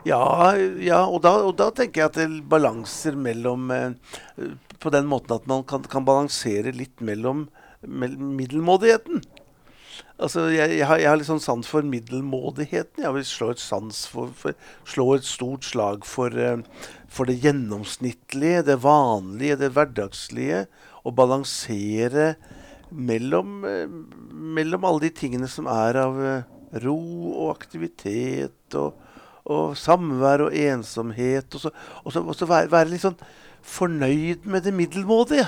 Ja, 0.07 0.53
ja 0.83 1.05
og, 1.07 1.23
da, 1.25 1.37
og, 1.47 1.55
da, 1.59 1.71
tenker 1.75 2.03
jeg 2.03 2.11
at 2.11 2.19
det 2.19 2.27
er 2.27 2.39
balanser 2.51 3.17
mellom 3.19 3.71
eh, 3.75 3.95
På 4.83 4.90
den 4.90 5.07
måten 5.11 5.37
at 5.37 5.47
man 5.51 5.62
kan, 5.68 5.85
kan 5.87 6.07
balansere 6.07 6.75
litt 6.75 7.03
mellom, 7.05 7.47
mellom 7.87 8.35
middelmådigheten. 8.38 9.23
Altså, 10.23 10.47
jeg, 10.53 10.77
jeg, 10.77 10.87
har, 10.87 11.01
jeg, 11.01 11.09
har, 11.11 11.18
litt 11.18 11.29
sånn 11.29 11.42
sans 11.42 11.66
for 11.68 11.87
middelmådigheten. 11.87 13.03
Jeg 13.03 13.14
vil 13.16 13.25
slå 13.27 13.51
et, 13.55 13.62
for, 14.12 14.33
for, 14.38 14.57
slå 14.88 15.07
et 15.16 15.27
stort 15.27 15.66
slag 15.66 16.07
for, 16.07 16.35
uh, 16.37 16.61
for, 17.11 17.29
det 17.29 17.40
gjennomsnittlige, 17.42 18.62
det 18.68 18.79
vanlige, 18.85 19.59
det 19.64 19.73
hverdagslige. 19.75 20.64
Og 21.03 21.16
balansere 21.18 22.35
mellom, 22.95 23.62
uh, 23.66 23.88
mellom 24.31 24.87
alle 24.87 25.09
de 25.09 25.14
tingene 25.23 25.51
som 25.51 25.71
er 25.71 25.99
av 26.05 26.21
uh, 26.21 26.51
ro 26.85 26.99
og 27.33 27.57
aktivitet 27.57 28.79
og, 28.79 29.01
og 29.51 29.75
samvær 29.81 30.47
og 30.47 30.59
ensomhet. 30.68 31.51
Og 31.51 31.66
så, 31.66 31.75
og 32.05 32.14
så, 32.14 32.23
og 32.23 32.38
så 32.38 32.49
være, 32.49 32.71
være, 32.73 32.92
litt 32.95 33.05
sånn 33.09 33.18
fornøyd 33.62 34.46
med 34.48 34.64
det 34.66 34.75
middelmådige. 34.75 35.46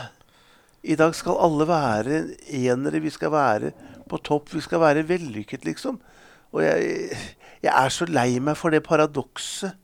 I 0.84 0.96
dag 1.00 1.14
skal 1.16 1.40
alle 1.40 1.66
være 1.68 2.20
enere. 2.52 3.00
Vi 3.00 3.10
skal 3.10 3.32
være 3.32 3.72
på 4.08 4.20
topp. 4.24 4.52
Vi 4.54 4.60
skal 4.64 4.82
være 4.82 5.06
vellykket, 5.08 5.64
liksom. 5.64 6.00
Og 6.52 6.62
jeg, 6.62 7.16
jeg 7.64 7.72
er 7.72 7.90
så 7.90 8.06
lei 8.06 8.38
meg 8.38 8.58
for 8.60 8.74
det 8.74 8.84
paradokset. 8.86 9.74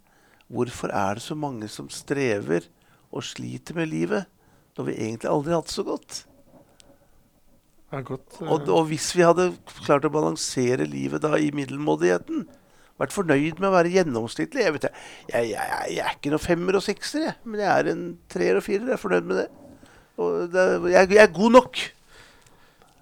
Hvorfor 0.51 0.91
er 0.91 1.15
det 1.15 1.23
så 1.23 1.37
mange 1.39 1.69
som 1.71 1.89
strever 1.91 2.67
og 3.11 3.25
sliter 3.25 3.75
med 3.75 3.87
livet, 3.91 4.27
når 4.77 4.89
vi 4.89 4.97
egentlig 4.99 5.31
aldri 5.31 5.53
har 5.55 5.63
hatt 5.63 5.71
det 5.71 5.77
så 5.77 5.85
godt? 5.87 6.25
Godt, 7.91 8.37
uh... 8.41 8.53
og, 8.53 8.69
og, 8.69 8.85
hvis 8.91 9.09
vi 9.17 9.25
hadde 9.27 9.49
klart 9.83 10.07
å 10.07 10.13
balansere 10.15 10.87
livet 10.87 11.23
da 11.25 11.35
i 11.39 11.51
middelmådigheten, 11.55 12.45
vært 13.01 13.15
fornøyd 13.17 13.61
med 13.61 13.69
å 13.71 13.75
være 13.75 13.93
gjennomsnittlig 13.95 14.67
Jeg, 14.67 14.83
jeg, 14.83 15.47
jeg, 15.55 15.71
jeg 15.97 16.05
er 16.05 16.19
ikke 16.19 16.33
noen 16.35 16.45
femmer 16.45 16.79
og 16.79 16.85
sekser, 16.85 17.33
men 17.45 17.63
jeg 17.63 17.71
er 17.73 17.91
en 17.95 18.05
treer 18.33 18.61
og 18.61 18.67
firer. 18.67 18.87
Jeg 18.91 18.99
er 18.99 19.03
fornøyd 19.03 19.31
med 19.31 19.43
det. 19.43 19.49
Og 20.21 20.53
det, 20.53 20.67
jeg, 20.93 21.17
er 21.17 21.35
god 21.35 21.57
nok. 21.57 21.83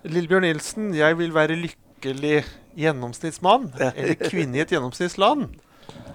Lillebjørn 0.07 0.47
Nilsen, 0.47 0.91
jeg 0.95 1.19
vil 1.19 1.35
være 1.35 1.59
lykkelig 1.59 2.43
gjennomsnittsmann. 2.79 3.73
eller 3.91 4.19
kvinne 4.23 4.61
i 4.61 4.63
et 4.63 4.75
gjennomsnittsland. 4.75 5.49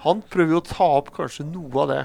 Han 0.04 0.20
prøver 0.32 0.56
jo 0.56 0.62
å 0.62 0.68
ta 0.68 0.90
opp 0.98 1.12
kanskje 1.16 1.46
noe 1.48 1.84
av 1.84 1.90
det. 1.92 2.02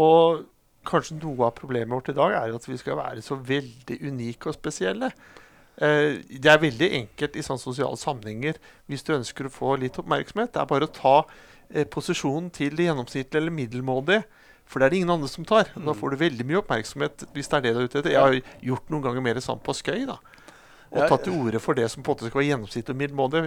Og 0.00 0.44
kanskje 0.88 1.18
noe 1.22 1.48
av 1.48 1.56
problemet 1.56 1.94
vårt 1.94 2.10
i 2.12 2.16
dag 2.16 2.34
er 2.36 2.56
at 2.56 2.68
vi 2.68 2.78
skal 2.80 2.98
være 2.98 3.24
så 3.24 3.38
veldig 3.38 3.98
unike 4.08 4.50
og 4.50 4.56
spesielle. 4.58 5.12
Eh, 5.80 6.20
det 6.28 6.50
er 6.52 6.60
veldig 6.60 6.90
enkelt 6.98 7.36
i 7.36 7.44
sånne 7.44 7.62
sosiale 7.62 7.96
sammenhenger 7.96 8.58
hvis 8.90 9.04
du 9.06 9.14
ønsker 9.16 9.48
å 9.48 9.52
få 9.52 9.76
litt 9.80 9.98
oppmerksomhet. 10.00 10.52
Det 10.52 10.60
er 10.62 10.70
bare 10.70 10.88
å 10.88 10.92
ta 10.92 11.16
eh, 11.72 11.86
posisjonen 11.88 12.50
til 12.54 12.76
det 12.76 12.90
gjennomsnittlige 12.90 13.40
eller 13.40 13.56
middelmådige. 13.56 14.22
For 14.68 14.80
det 14.80 14.86
er 14.86 14.94
det 14.94 15.02
ingen 15.02 15.14
andre 15.16 15.28
som 15.28 15.46
tar. 15.48 15.72
Da 15.74 15.90
mm. 15.90 15.98
får 15.98 16.12
du 16.12 16.22
veldig 16.22 16.48
mye 16.48 16.62
oppmerksomhet. 16.62 17.26
hvis 17.32 17.50
det 17.50 17.58
er 17.58 17.66
det 17.66 17.74
du 17.74 17.82
er 17.82 17.90
ute 17.90 18.00
etter. 18.00 18.14
Jeg 18.14 18.22
har 18.22 18.56
gjort 18.70 18.92
noen 18.92 19.04
ganger 19.04 19.24
mer 19.24 19.40
sånn 19.44 19.60
på 19.64 19.74
skøy. 19.76 20.06
da. 20.08 20.18
Og 20.92 21.06
tatt 21.08 21.24
til 21.26 21.36
orde 21.36 21.60
for 21.60 21.76
det 21.76 21.88
som 21.90 22.04
på 22.04 22.12
en 22.12 22.16
måte 22.16 22.28
skal 22.28 22.40
være 22.40 22.50
gjennomsnittlig 22.52 22.94
og 22.94 23.00
middelmådig. 23.00 23.46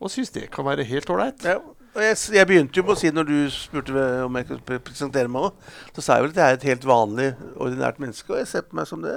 Og 0.00 0.10
syns 0.10 0.32
det 0.34 0.48
kan 0.54 0.66
være 0.66 0.86
helt 0.88 1.10
ålreit. 1.12 1.44
Ja. 1.44 1.60
Jeg, 1.90 2.16
jeg, 2.32 2.46
begynte 2.46 2.78
jo 2.78 2.84
på 2.86 2.94
å 2.94 2.98
si 2.98 3.10
når 3.10 3.26
du 3.26 3.36
spurte 3.50 4.04
om 4.22 4.36
jeg 4.38 4.46
kunne 4.46 4.76
presentere 4.86 5.30
meg 5.32 5.48
òg, 5.48 5.64
så 5.96 6.04
sa 6.04 6.16
jeg 6.16 6.28
vel 6.28 6.30
at 6.30 6.38
jeg 6.38 6.52
er 6.52 6.58
et 6.58 6.66
helt 6.68 6.84
vanlig, 6.86 7.26
ordinært 7.58 7.98
menneske, 7.98 8.30
og 8.30 8.38
jeg 8.38 8.46
ser 8.46 8.68
på 8.68 8.78
meg 8.78 8.86
som 8.86 9.02
det. 9.02 9.16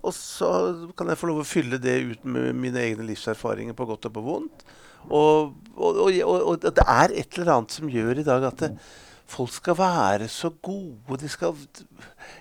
Og 0.00 0.14
så 0.16 0.50
kan 0.96 1.10
jeg 1.10 1.20
få 1.20 1.28
lov 1.30 1.42
å 1.42 1.48
fylle 1.48 1.80
det 1.82 1.98
ut 2.12 2.24
med 2.24 2.54
mine 2.56 2.80
egne 2.80 3.06
livserfaringer 3.10 3.76
på 3.76 3.88
godt 3.88 4.08
og 4.08 4.16
på 4.16 4.24
vondt. 4.24 4.64
Og, 5.08 5.54
og, 5.76 6.00
og, 6.00 6.34
og 6.52 6.64
det 6.64 6.84
er 6.84 7.14
et 7.22 7.38
eller 7.38 7.54
annet 7.54 7.76
som 7.76 7.88
gjør 7.90 8.20
i 8.20 8.26
dag 8.26 8.44
at 8.48 8.64
det, 8.64 8.74
folk 9.30 9.52
skal 9.54 9.76
være 9.78 10.28
så 10.28 10.50
gode. 10.62 11.18
De 11.20 11.28
skal 11.30 11.54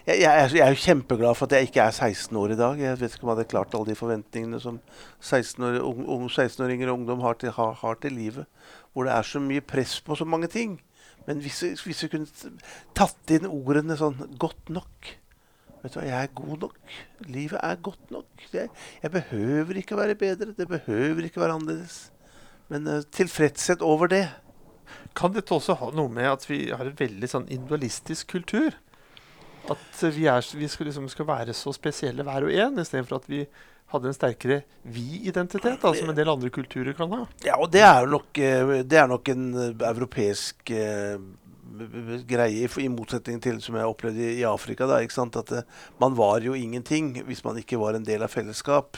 jeg, 0.08 0.20
jeg, 0.22 0.26
er, 0.26 0.50
jeg, 0.56 0.64
er, 0.64 0.74
jo 0.74 0.84
kjempeglad 0.84 1.38
for 1.38 1.46
at 1.46 1.58
jeg 1.58 1.70
ikke 1.70 1.86
er 1.86 1.92
16 1.92 2.38
år 2.38 2.56
i 2.56 2.60
dag. 2.60 2.82
Jeg 2.82 3.00
vet 3.00 3.16
ikke 3.16 3.26
om 3.26 3.32
jeg 3.32 3.38
hadde 3.38 3.52
klart 3.52 3.78
alle 3.78 3.92
de 3.92 4.00
forventningene 4.00 4.62
som 4.64 4.80
16-åringer 5.22 5.86
og 5.86 6.30
16 6.32 6.90
ungdom 6.96 7.24
har 7.26 7.38
til, 7.40 7.54
har, 7.56 7.74
har 7.82 8.00
til, 8.02 8.18
livet. 8.18 8.46
Hvor 8.94 9.06
det 9.06 9.14
er 9.14 9.28
så 9.28 9.42
mye 9.44 9.62
press 9.62 10.00
på 10.02 10.18
så 10.18 10.26
mange 10.26 10.48
ting. 10.48 10.80
Men 11.28 11.44
hvis 11.44 11.86
vi 11.86 12.10
kunne 12.10 12.54
tatt 12.98 13.36
inn 13.36 13.46
ordene 13.46 13.98
sånn 14.00 14.18
'godt 14.40 14.72
nok' 14.74 15.14
Vet 15.84 15.94
du 15.94 16.00
hva, 16.00 16.06
Jeg 16.08 16.28
er 16.28 16.36
god 16.36 16.66
nok. 16.66 16.78
Livet 17.28 17.60
er 17.64 17.82
godt 17.84 18.12
nok. 18.12 18.46
Jeg, 18.54 18.70
jeg 19.04 19.12
behøver 19.12 19.80
ikke 19.82 19.98
være 19.98 20.16
bedre. 20.20 20.54
Det 20.58 20.68
behøver 20.68 21.24
ikke 21.28 21.42
være 21.42 21.56
annerledes. 21.56 22.12
Men 22.70 22.88
uh, 22.88 23.02
tilfredshet 23.16 23.82
over 23.86 24.12
det. 24.12 24.26
Kan 25.18 25.34
dette 25.34 25.56
også 25.56 25.78
ha 25.80 25.90
noe 25.96 26.12
med 26.12 26.28
at 26.30 26.46
vi 26.50 26.68
har 26.70 26.86
en 26.86 27.00
veldig 27.00 27.30
sånn 27.30 27.48
individualistisk 27.50 28.30
kultur? 28.36 28.76
At 29.70 30.04
vi, 30.16 30.26
er, 30.30 30.46
vi 30.58 30.70
skal, 30.72 30.90
liksom, 30.90 31.10
skal, 31.12 31.28
være 31.30 31.54
så 31.58 31.74
spesielle 31.76 32.26
hver 32.26 32.48
og 32.48 32.54
en, 32.54 32.80
istedenfor 32.82 33.20
at 33.20 33.28
vi 33.30 33.44
hadde 33.90 34.10
en 34.10 34.16
sterkere 34.16 34.60
vi-identitet, 34.86 35.80
som 35.82 35.90
altså 35.92 36.06
en 36.06 36.18
del 36.18 36.30
andre 36.30 36.52
kulturer 36.54 36.96
kan 36.98 37.14
ha. 37.14 37.24
Ja, 37.46 37.58
og 37.58 37.72
det 37.74 37.82
er 37.86 38.10
nok, 38.10 38.30
eh, 38.38 38.74
det 38.86 39.00
er 39.02 39.10
nok 39.10 39.30
en 39.34 39.46
eh, 39.58 39.86
europeisk 39.90 40.74
greie, 42.30 42.68
i 42.68 42.90
motsetning 42.92 43.40
til 43.44 43.60
som 43.64 43.78
jeg 43.78 43.90
opplevde 43.90 44.32
i 44.38 44.46
Afrika. 44.48 44.88
Da, 44.90 45.00
at 45.02 45.52
det, 45.52 45.64
Man 46.00 46.18
var 46.18 46.42
jo 46.42 46.54
ingenting 46.54 47.24
hvis 47.28 47.44
man 47.44 47.58
ikke 47.58 47.80
var 47.80 47.96
en 47.96 48.06
del 48.06 48.24
av 48.24 48.34
fellesskap. 48.34 48.98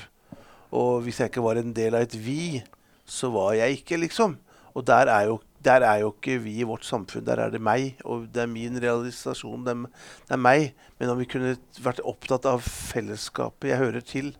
Og 0.71 1.01
hvis 1.03 1.19
jeg 1.19 1.31
ikke 1.31 1.43
var 1.43 1.59
en 1.59 1.73
del 1.75 1.95
av 1.95 2.05
et 2.05 2.15
vi, 2.15 2.63
så 3.05 3.29
var 3.31 3.53
jeg 3.59 3.81
ikke, 3.81 3.97
liksom. 3.97 4.37
Og 4.73 4.85
der 4.87 5.09
er 5.11 5.27
jo, 5.27 5.39
der 5.59 5.83
er 5.83 5.99
jo 5.99 6.13
ikke 6.13 6.39
vi 6.39 6.61
i 6.61 6.67
vårt 6.67 6.85
samfunn. 6.87 7.25
Der 7.27 7.41
er 7.43 7.51
det 7.51 7.61
meg, 7.61 7.99
og 8.05 8.29
det 8.31 8.45
er 8.45 8.51
min 8.51 8.79
realisasjon. 8.79 9.65
Det 9.65 9.75
er, 9.75 9.81
det 10.29 10.37
er 10.37 10.41
meg. 10.41 10.71
Men 10.99 11.11
om 11.11 11.19
vi 11.19 11.27
kunne 11.27 11.57
vært 11.83 11.99
opptatt 12.07 12.47
av 12.47 12.63
fellesskapet 12.63 13.73
jeg 13.73 13.81
hører 13.81 14.05
til, 14.05 14.31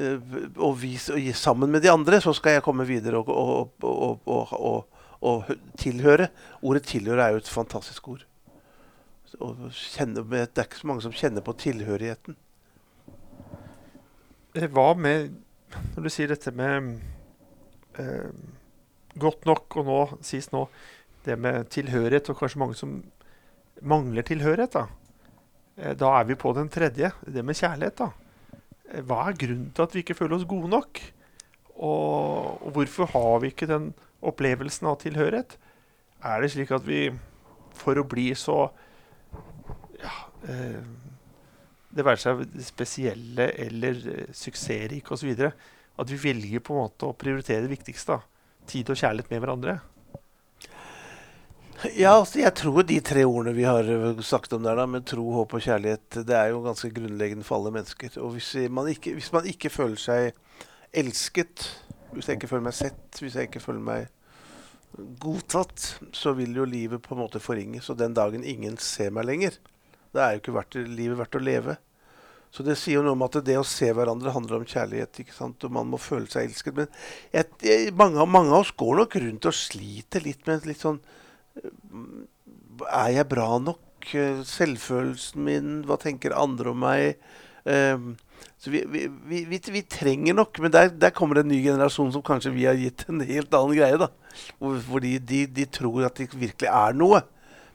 uh, 0.00 0.16
og, 0.56 0.80
vi, 0.80 0.94
og 0.96 1.28
sammen 1.36 1.70
med 1.70 1.84
de 1.84 1.92
andre, 1.92 2.22
så 2.24 2.32
skal 2.36 2.56
jeg 2.56 2.64
komme 2.64 2.88
videre 2.88 3.20
og, 3.20 3.28
og, 3.84 4.24
og 4.56 4.99
å 5.20 5.42
tilhøre. 5.78 6.30
Ordet 6.62 6.86
'tilhøre' 6.88 7.26
er 7.26 7.30
jo 7.34 7.42
et 7.42 7.48
fantastisk 7.48 8.08
ord. 8.08 8.24
Kjenne, 9.30 10.24
det 10.26 10.58
er 10.58 10.66
ikke 10.66 10.80
så 10.80 10.88
mange 10.90 11.04
som 11.04 11.14
kjenner 11.14 11.44
på 11.44 11.54
tilhørigheten. 11.54 12.36
Hva 14.54 14.94
med 14.98 15.36
Når 15.94 16.02
du 16.02 16.10
sier 16.10 16.26
dette 16.26 16.50
med 16.50 16.98
eh, 17.94 18.30
godt 19.14 19.44
nok, 19.46 19.76
og 19.78 19.84
nå 19.86 19.98
sies 20.26 20.48
nå 20.50 20.64
det 21.22 21.36
med 21.38 21.68
tilhørighet, 21.70 22.26
og 22.32 22.40
kanskje 22.40 22.58
mange 22.58 22.74
som 22.74 22.96
mangler 23.86 24.26
tilhørighet, 24.26 24.74
da. 24.74 24.88
Eh, 25.78 25.94
da 25.94 26.10
er 26.18 26.26
vi 26.26 26.34
på 26.34 26.50
den 26.56 26.66
tredje, 26.68 27.12
det 27.22 27.44
med 27.46 27.54
kjærlighet. 27.54 28.02
da. 28.02 28.10
Eh, 28.90 29.02
hva 29.06 29.28
er 29.28 29.38
grunnen 29.38 29.70
til 29.70 29.86
at 29.86 29.94
vi 29.94 30.02
ikke 30.02 30.18
føler 30.18 30.40
oss 30.40 30.48
gode 30.50 30.72
nok? 30.74 31.00
Og, 31.76 32.66
og 32.66 32.72
hvorfor 32.74 33.06
har 33.14 33.38
vi 33.44 33.54
ikke 33.54 33.70
den 33.70 33.92
opplevelsen 34.26 34.88
av 34.90 35.00
tilhørighet? 35.02 35.56
Er 36.20 36.42
det 36.42 36.52
slik 36.52 36.72
at 36.76 36.84
vi 36.86 37.08
for 37.80 38.00
å 38.00 38.06
bli 38.08 38.30
så 38.36 38.64
ja, 40.00 40.16
eh, 40.48 40.80
Det 41.90 42.06
være 42.06 42.20
seg 42.22 42.42
spesielle 42.64 43.50
eller 43.64 44.02
eh, 44.12 44.34
suksessrike 44.36 45.16
osv. 45.16 45.46
At 46.00 46.10
vi 46.12 46.18
velger 46.20 46.62
på 46.64 46.76
en 46.76 46.84
måte 46.86 47.08
å 47.08 47.16
prioritere 47.18 47.64
det 47.64 47.72
viktigste. 47.72 48.18
Da. 48.18 48.66
Tid 48.70 48.92
og 48.92 49.00
kjærlighet 49.00 49.32
med 49.32 49.42
hverandre. 49.42 49.80
Ja, 51.96 52.18
altså, 52.18 52.42
jeg 52.42 52.52
tror 52.60 52.84
de 52.84 52.98
tre 53.00 53.22
ordene 53.24 53.56
vi 53.56 53.64
har 53.64 53.86
eh, 53.88 54.22
sagt 54.26 54.52
om 54.52 54.62
der, 54.64 54.76
da, 54.78 54.86
med 54.86 55.08
tro, 55.08 55.24
håp 55.38 55.56
og 55.56 55.64
kjærlighet, 55.64 56.20
det 56.28 56.36
er 56.36 56.52
jo 56.52 56.62
ganske 56.66 56.92
grunnleggende 56.94 57.46
for 57.46 57.58
alle 57.58 57.72
mennesker. 57.78 58.20
Og 58.20 58.36
hvis 58.36 58.52
man 58.70 58.90
ikke, 58.92 59.16
hvis 59.16 59.32
man 59.34 59.48
ikke 59.48 59.72
føler 59.72 60.00
seg 60.00 60.66
elsket, 60.92 61.64
hvis 62.14 62.28
jeg 62.28 62.38
ikke 62.38 62.50
føler 62.50 62.66
meg 62.68 62.76
sett, 62.76 63.20
hvis 63.20 63.36
jeg 63.38 63.50
ikke 63.50 63.62
føler 63.62 63.84
meg 63.84 64.08
godtatt, 65.22 65.84
så 66.16 66.32
vil 66.36 66.56
jo 66.56 66.66
livet 66.68 67.02
på 67.04 67.14
en 67.14 67.22
måte 67.22 67.42
forringes. 67.42 67.90
Og 67.92 67.98
den 68.00 68.16
dagen 68.16 68.44
ingen 68.46 68.78
ser 68.82 69.12
meg 69.14 69.28
lenger, 69.28 69.60
da 70.14 70.26
er 70.26 70.34
jo 70.34 70.42
ikke 70.42 70.56
verdt, 70.56 70.80
livet 70.90 71.20
verdt 71.20 71.38
å 71.38 71.42
leve. 71.42 71.76
Så 72.50 72.64
det 72.66 72.74
sier 72.80 72.98
jo 72.98 73.04
noe 73.06 73.14
om 73.14 73.22
at 73.22 73.38
det 73.46 73.54
å 73.60 73.66
se 73.66 73.86
hverandre 73.94 74.32
handler 74.34 74.58
om 74.58 74.66
kjærlighet. 74.66 75.20
ikke 75.22 75.36
sant? 75.36 75.62
Og 75.66 75.74
man 75.74 75.86
må 75.92 76.00
føle 76.02 76.26
seg 76.30 76.48
elsket. 76.48 76.74
Men 76.80 76.88
jeg, 77.30 77.46
jeg, 77.62 77.92
mange, 77.98 78.24
mange, 78.26 78.50
av 78.50 78.64
oss 78.64 78.72
går 78.74 79.04
nok 79.04 79.18
rundt 79.22 79.46
og 79.46 79.54
sliter 79.54 80.24
litt 80.26 80.42
med 80.50 80.66
litt 80.66 80.82
sånn 80.82 80.98
Er 82.90 83.12
jeg 83.14 83.28
bra 83.30 83.52
nok? 83.62 84.10
Selvfølelsen 84.50 85.46
min? 85.46 85.70
Hva 85.86 86.00
tenker 86.02 86.34
andre 86.34 86.74
om 86.74 86.82
meg? 86.82 87.22
Um, 87.62 88.16
så 88.60 88.70
vi, 88.70 88.82
vi, 88.86 89.06
vi, 89.48 89.60
vi, 89.72 89.80
trenger 89.88 90.36
nok 90.36 90.58
Men 90.60 90.72
der, 90.74 90.90
der, 90.92 91.12
kommer 91.16 91.38
det 91.38 91.46
en 91.46 91.52
ny 91.54 91.62
generasjon 91.64 92.12
som 92.12 92.24
kanskje 92.24 92.52
vi 92.52 92.66
har 92.68 92.76
gitt 92.76 93.06
en 93.08 93.22
helt 93.24 93.54
annen 93.56 93.76
greie. 93.78 93.96
da. 94.00 94.10
Fordi 94.60 95.14
de, 95.18 95.46
de 95.48 95.64
tror 95.64 96.04
at 96.10 96.20
de 96.20 96.28
virkelig 96.28 96.68
er 96.68 96.96
noe. 96.96 97.22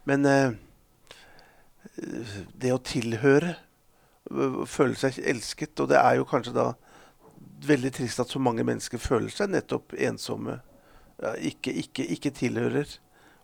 Men 0.06 0.28
eh, 0.30 0.54
det 2.54 2.74
å 2.76 2.82
tilhøre, 2.86 3.56
uh, 4.30 4.62
føle 4.70 4.98
seg 5.00 5.18
elsket 5.26 5.82
Og 5.82 5.90
det 5.90 5.98
er 5.98 6.20
jo 6.20 6.28
kanskje 6.30 6.54
da 6.54 6.68
veldig 7.66 7.92
trist 7.96 8.22
at 8.22 8.30
så 8.30 8.42
mange 8.42 8.66
mennesker 8.68 9.02
føler 9.02 9.34
seg 9.34 9.50
nettopp 9.56 9.96
ensomme. 9.98 10.60
Ikke, 11.42 11.74
ikke, 11.74 12.06
ikke 12.14 12.34
tilhører. 12.36 12.90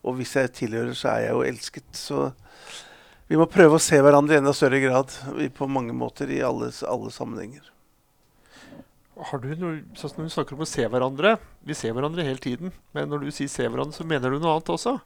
Og 0.05 0.17
hvis 0.19 0.36
jeg 0.36 0.53
tilhører, 0.57 0.93
så 0.97 1.15
er 1.15 1.25
jeg 1.25 1.36
jo 1.38 1.43
elsket. 1.47 1.89
Så 1.97 2.19
vi 3.31 3.37
må 3.39 3.45
prøve 3.47 3.77
å 3.77 3.79
se 3.79 3.95
hverandre 3.95 4.35
i 4.35 4.41
enda 4.41 4.51
større 4.51 4.81
grad 4.83 5.13
på 5.55 5.67
mange 5.71 5.93
måter 5.95 6.27
i 6.35 6.41
alle, 6.43 6.67
alle 6.83 7.11
sammenhenger. 7.15 7.63
Har 9.31 9.39
du 9.39 9.53
noe, 9.55 9.77
sånn 9.95 10.17
Når 10.17 10.25
vi 10.25 10.33
snakker 10.33 10.57
om 10.57 10.63
å 10.65 10.67
se 10.67 10.83
hverandre 10.89 11.35
Vi 11.67 11.75
ser 11.77 11.93
hverandre 11.93 12.25
hele 12.25 12.41
tiden. 12.41 12.73
Men 12.95 13.07
når 13.11 13.23
du 13.23 13.31
sier 13.31 13.47
'se 13.47 13.67
hverandre', 13.67 13.95
så 13.95 14.07
mener 14.07 14.31
du 14.31 14.39
noe 14.39 14.55
annet 14.55 14.71
også. 14.73 14.99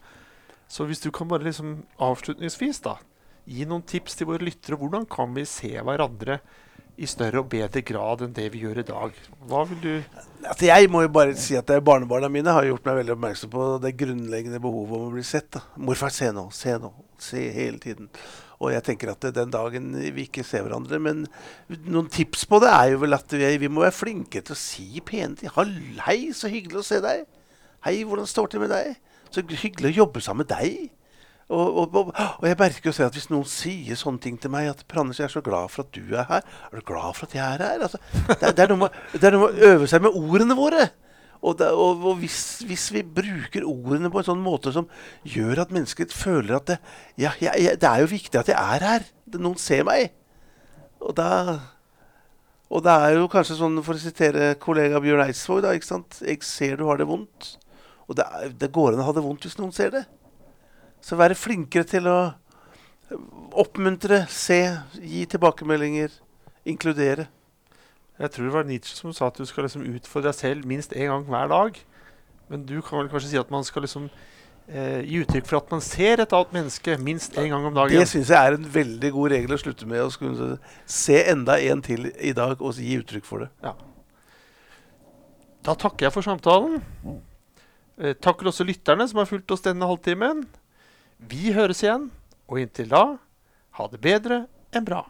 Så 0.68 0.88
hvis 0.88 1.04
du 1.04 1.12
kan 1.12 1.28
bare 1.28 1.44
liksom 1.44 1.84
avslutningsvis 2.00 2.82
da, 2.82 2.98
gi 3.46 3.66
noen 3.66 3.86
tips 3.86 4.16
til 4.16 4.28
våre 4.28 4.42
lyttere. 4.42 4.80
Hvordan 4.80 5.06
kan 5.06 5.34
vi 5.36 5.46
se 5.46 5.76
hverandre 5.78 6.40
i 6.96 7.08
større 7.10 7.42
og 7.42 7.50
bedre 7.52 7.82
grad 7.84 8.24
enn 8.24 8.34
det 8.36 8.46
vi 8.54 8.62
gjør 8.64 8.80
i 8.80 8.88
dag. 8.88 9.20
Hva 9.50 9.66
vil 9.70 9.82
du 9.84 9.92
Altså, 10.46 10.68
jeg 10.68 10.90
må 10.94 11.02
jo 11.02 11.10
bare 11.10 11.34
si 11.42 11.56
at 11.58 11.72
Barnebarna 11.84 12.30
mine 12.30 12.54
har 12.54 12.68
gjort 12.68 12.86
meg 12.86 13.00
veldig 13.00 13.16
oppmerksom 13.16 13.50
på 13.50 13.64
det 13.82 13.96
grunnleggende 13.98 14.60
behovet 14.62 15.00
om 15.00 15.08
å 15.08 15.14
bli 15.16 15.24
sett. 15.26 15.50
da. 15.58 15.64
'Morfar, 15.76 16.14
se 16.14 16.30
nå. 16.32 16.52
Se 16.54 16.76
nå.' 16.78 16.94
Se 17.18 17.42
hele 17.50 17.80
tiden. 17.80 18.10
Og 18.60 18.72
jeg 18.72 18.84
tenker 18.84 19.12
at 19.12 19.26
den 19.34 19.50
dagen 19.50 19.90
vi 20.14 20.28
ikke 20.28 20.44
ser 20.44 20.64
hverandre 20.64 21.00
Men 21.00 21.26
noen 21.88 22.08
tips 22.08 22.46
på 22.46 22.60
det 22.62 22.70
er 22.70 22.92
jo 22.92 23.02
vel 23.04 23.18
at 23.18 23.32
vi, 23.32 23.58
vi 23.58 23.68
må 23.68 23.82
være 23.82 23.92
flinke 23.96 24.42
til 24.42 24.54
å 24.54 24.60
si 24.60 25.02
pene 25.02 25.36
ting. 25.36 25.50
'Hei, 25.50 26.32
så 26.32 26.48
hyggelig 26.48 26.84
å 26.84 26.88
se 26.88 27.02
deg.' 27.02 27.26
'Hei, 27.84 28.04
hvordan 28.04 28.28
står 28.28 28.46
det 28.46 28.52
til 28.52 28.60
med 28.60 28.70
deg?' 28.70 28.96
'Så 29.32 29.44
hyggelig 29.66 29.92
å 29.92 30.00
jobbe 30.06 30.22
sammen 30.22 30.46
med 30.46 30.54
deg.' 30.54 30.95
Og, 31.46 31.78
og, 31.78 31.96
og, 31.96 32.08
og 32.42 32.46
jeg 32.50 32.58
merker 32.58 32.90
jo 32.90 32.94
selv 32.96 33.12
at 33.12 33.18
hvis 33.20 33.28
noen 33.30 33.46
sier 33.46 33.98
sånne 34.00 34.22
ting 34.24 34.38
til 34.42 34.50
meg 34.50 34.72
at 34.72 34.80
prannes 34.90 35.20
jeg 35.20 35.28
er 35.28 35.34
så 35.36 35.44
glad 35.46 35.70
for 35.70 35.86
at 35.86 35.92
du 35.94 36.16
er 36.16 36.26
her.' 36.26 36.42
'Er 36.42 36.80
du 36.80 36.86
glad 36.86 37.14
for 37.14 37.28
at 37.28 37.36
jeg 37.36 37.46
er 37.46 37.62
her?' 37.62 37.84
Altså, 37.86 38.00
det, 38.42 38.56
det, 38.58 38.64
er 38.64 38.74
noe 38.74 38.90
med, 38.90 39.38
å 39.38 39.52
øve 39.70 39.88
seg 39.88 40.02
med 40.02 40.18
ordene 40.18 40.58
våre. 40.58 40.90
Og, 41.46 41.54
det, 41.60 41.70
og, 41.70 42.02
og 42.02 42.18
hvis, 42.18 42.66
hvis, 42.66 42.88
vi 42.94 43.04
bruker 43.04 43.68
ordene 43.68 44.10
på 44.10 44.24
en 44.24 44.30
sånn 44.32 44.42
måte 44.42 44.74
som 44.74 44.90
gjør 45.22 45.62
at 45.62 45.74
mennesket 45.76 46.14
føler 46.16 46.56
at 46.58 46.72
det, 46.72 46.80
ja, 47.22 47.36
ja, 47.38 47.54
ja, 47.62 47.76
det 47.78 47.92
er 47.92 48.02
jo 48.02 48.10
viktig 48.10 48.40
at 48.40 48.50
jeg 48.50 48.58
er 48.58 48.88
her. 48.90 49.06
Det, 49.30 49.38
noen 49.38 49.62
ser 49.62 49.86
meg. 49.86 50.16
Og 51.06 51.14
da 51.14 51.30
og 52.74 52.82
det 52.82 52.92
er 52.92 53.20
jo 53.20 53.30
kanskje 53.30 53.60
sånn, 53.60 53.78
for 53.86 53.94
å 53.94 54.02
sitere 54.02 54.56
kollega 54.58 54.98
Bjørn 55.00 55.28
Eidsvåg, 55.28 55.62
da, 55.62 55.76
ikke 55.78 55.86
sant 55.86 56.18
'Jeg 56.26 56.42
ser 56.44 56.78
du 56.82 56.88
har 56.90 56.98
det 56.98 57.06
vondt'. 57.06 57.58
Og 58.10 58.18
det, 58.18 58.26
det 58.58 58.74
går 58.74 58.94
an 58.94 59.04
å 59.04 59.06
ha 59.06 59.14
det 59.14 59.24
vondt 59.24 59.46
hvis 59.46 59.60
noen 59.62 59.72
ser 59.72 59.94
det. 59.94 60.06
Så 61.06 61.18
være 61.20 61.38
flinkere 61.38 61.86
til 61.86 62.08
å 62.10 62.20
oppmuntre, 63.54 64.24
se, 64.34 64.58
gi 64.98 65.26
tilbakemeldinger, 65.30 66.14
inkludere. 66.66 67.28
Jeg 68.18 68.32
tror 68.32 68.48
det 68.48 68.54
var 68.56 68.66
Nietzsche 68.66 68.96
som 68.98 69.14
sa 69.14 69.28
at 69.30 69.38
du 69.38 69.46
skal 69.46 69.68
liksom 69.68 69.84
utfordre 69.86 70.32
deg 70.32 70.40
selv 70.40 70.70
minst 70.70 70.96
én 70.96 71.12
gang 71.12 71.28
hver 71.30 71.52
dag. 71.52 71.78
Men 72.50 72.64
du 72.66 72.80
kan 72.82 73.02
vel 73.02 73.12
kanskje 73.12 73.34
si 73.34 73.40
at 73.42 73.52
man 73.54 73.66
skal 73.68 73.86
liksom 73.86 74.08
eh, 74.08 75.04
gi 75.06 75.22
uttrykk 75.22 75.50
for 75.50 75.60
at 75.60 75.76
man 75.76 75.84
ser 75.84 76.24
et 76.24 76.36
annet 76.38 76.56
menneske 76.56 76.98
minst 77.02 77.38
én 77.38 77.52
gang 77.54 77.68
om 77.68 77.76
dagen. 77.76 78.00
Det 78.00 78.10
syns 78.10 78.32
jeg 78.34 78.40
er 78.40 78.58
en 78.58 78.68
veldig 78.78 79.14
god 79.18 79.36
regel 79.36 79.58
å 79.58 79.62
slutte 79.62 79.90
med. 79.90 80.02
Å 80.06 80.14
skulle 80.14 80.56
se 80.90 81.22
enda 81.36 81.60
en 81.70 81.86
til 81.86 82.10
i 82.16 82.34
dag 82.38 82.62
og 82.62 82.82
gi 82.82 82.98
uttrykk 83.02 83.28
for 83.28 83.46
det. 83.46 83.52
Ja. 83.66 83.76
Da 85.66 85.78
takker 85.82 86.08
jeg 86.08 86.16
for 86.16 86.26
samtalen. 86.26 86.80
Eh, 87.98 88.16
takker 88.18 88.50
også 88.50 88.66
lytterne 88.66 89.06
som 89.10 89.22
har 89.22 89.30
fulgt 89.30 89.54
oss 89.54 89.66
denne 89.66 89.90
halvtimen. 89.90 90.46
Vi 91.18 91.54
høres 91.56 91.84
igjen, 91.84 92.10
og 92.52 92.60
inntil 92.60 92.90
da, 92.92 93.04
ha 93.78 93.88
det 93.92 94.02
bedre 94.04 94.46
enn 94.76 94.88
bra. 94.88 95.06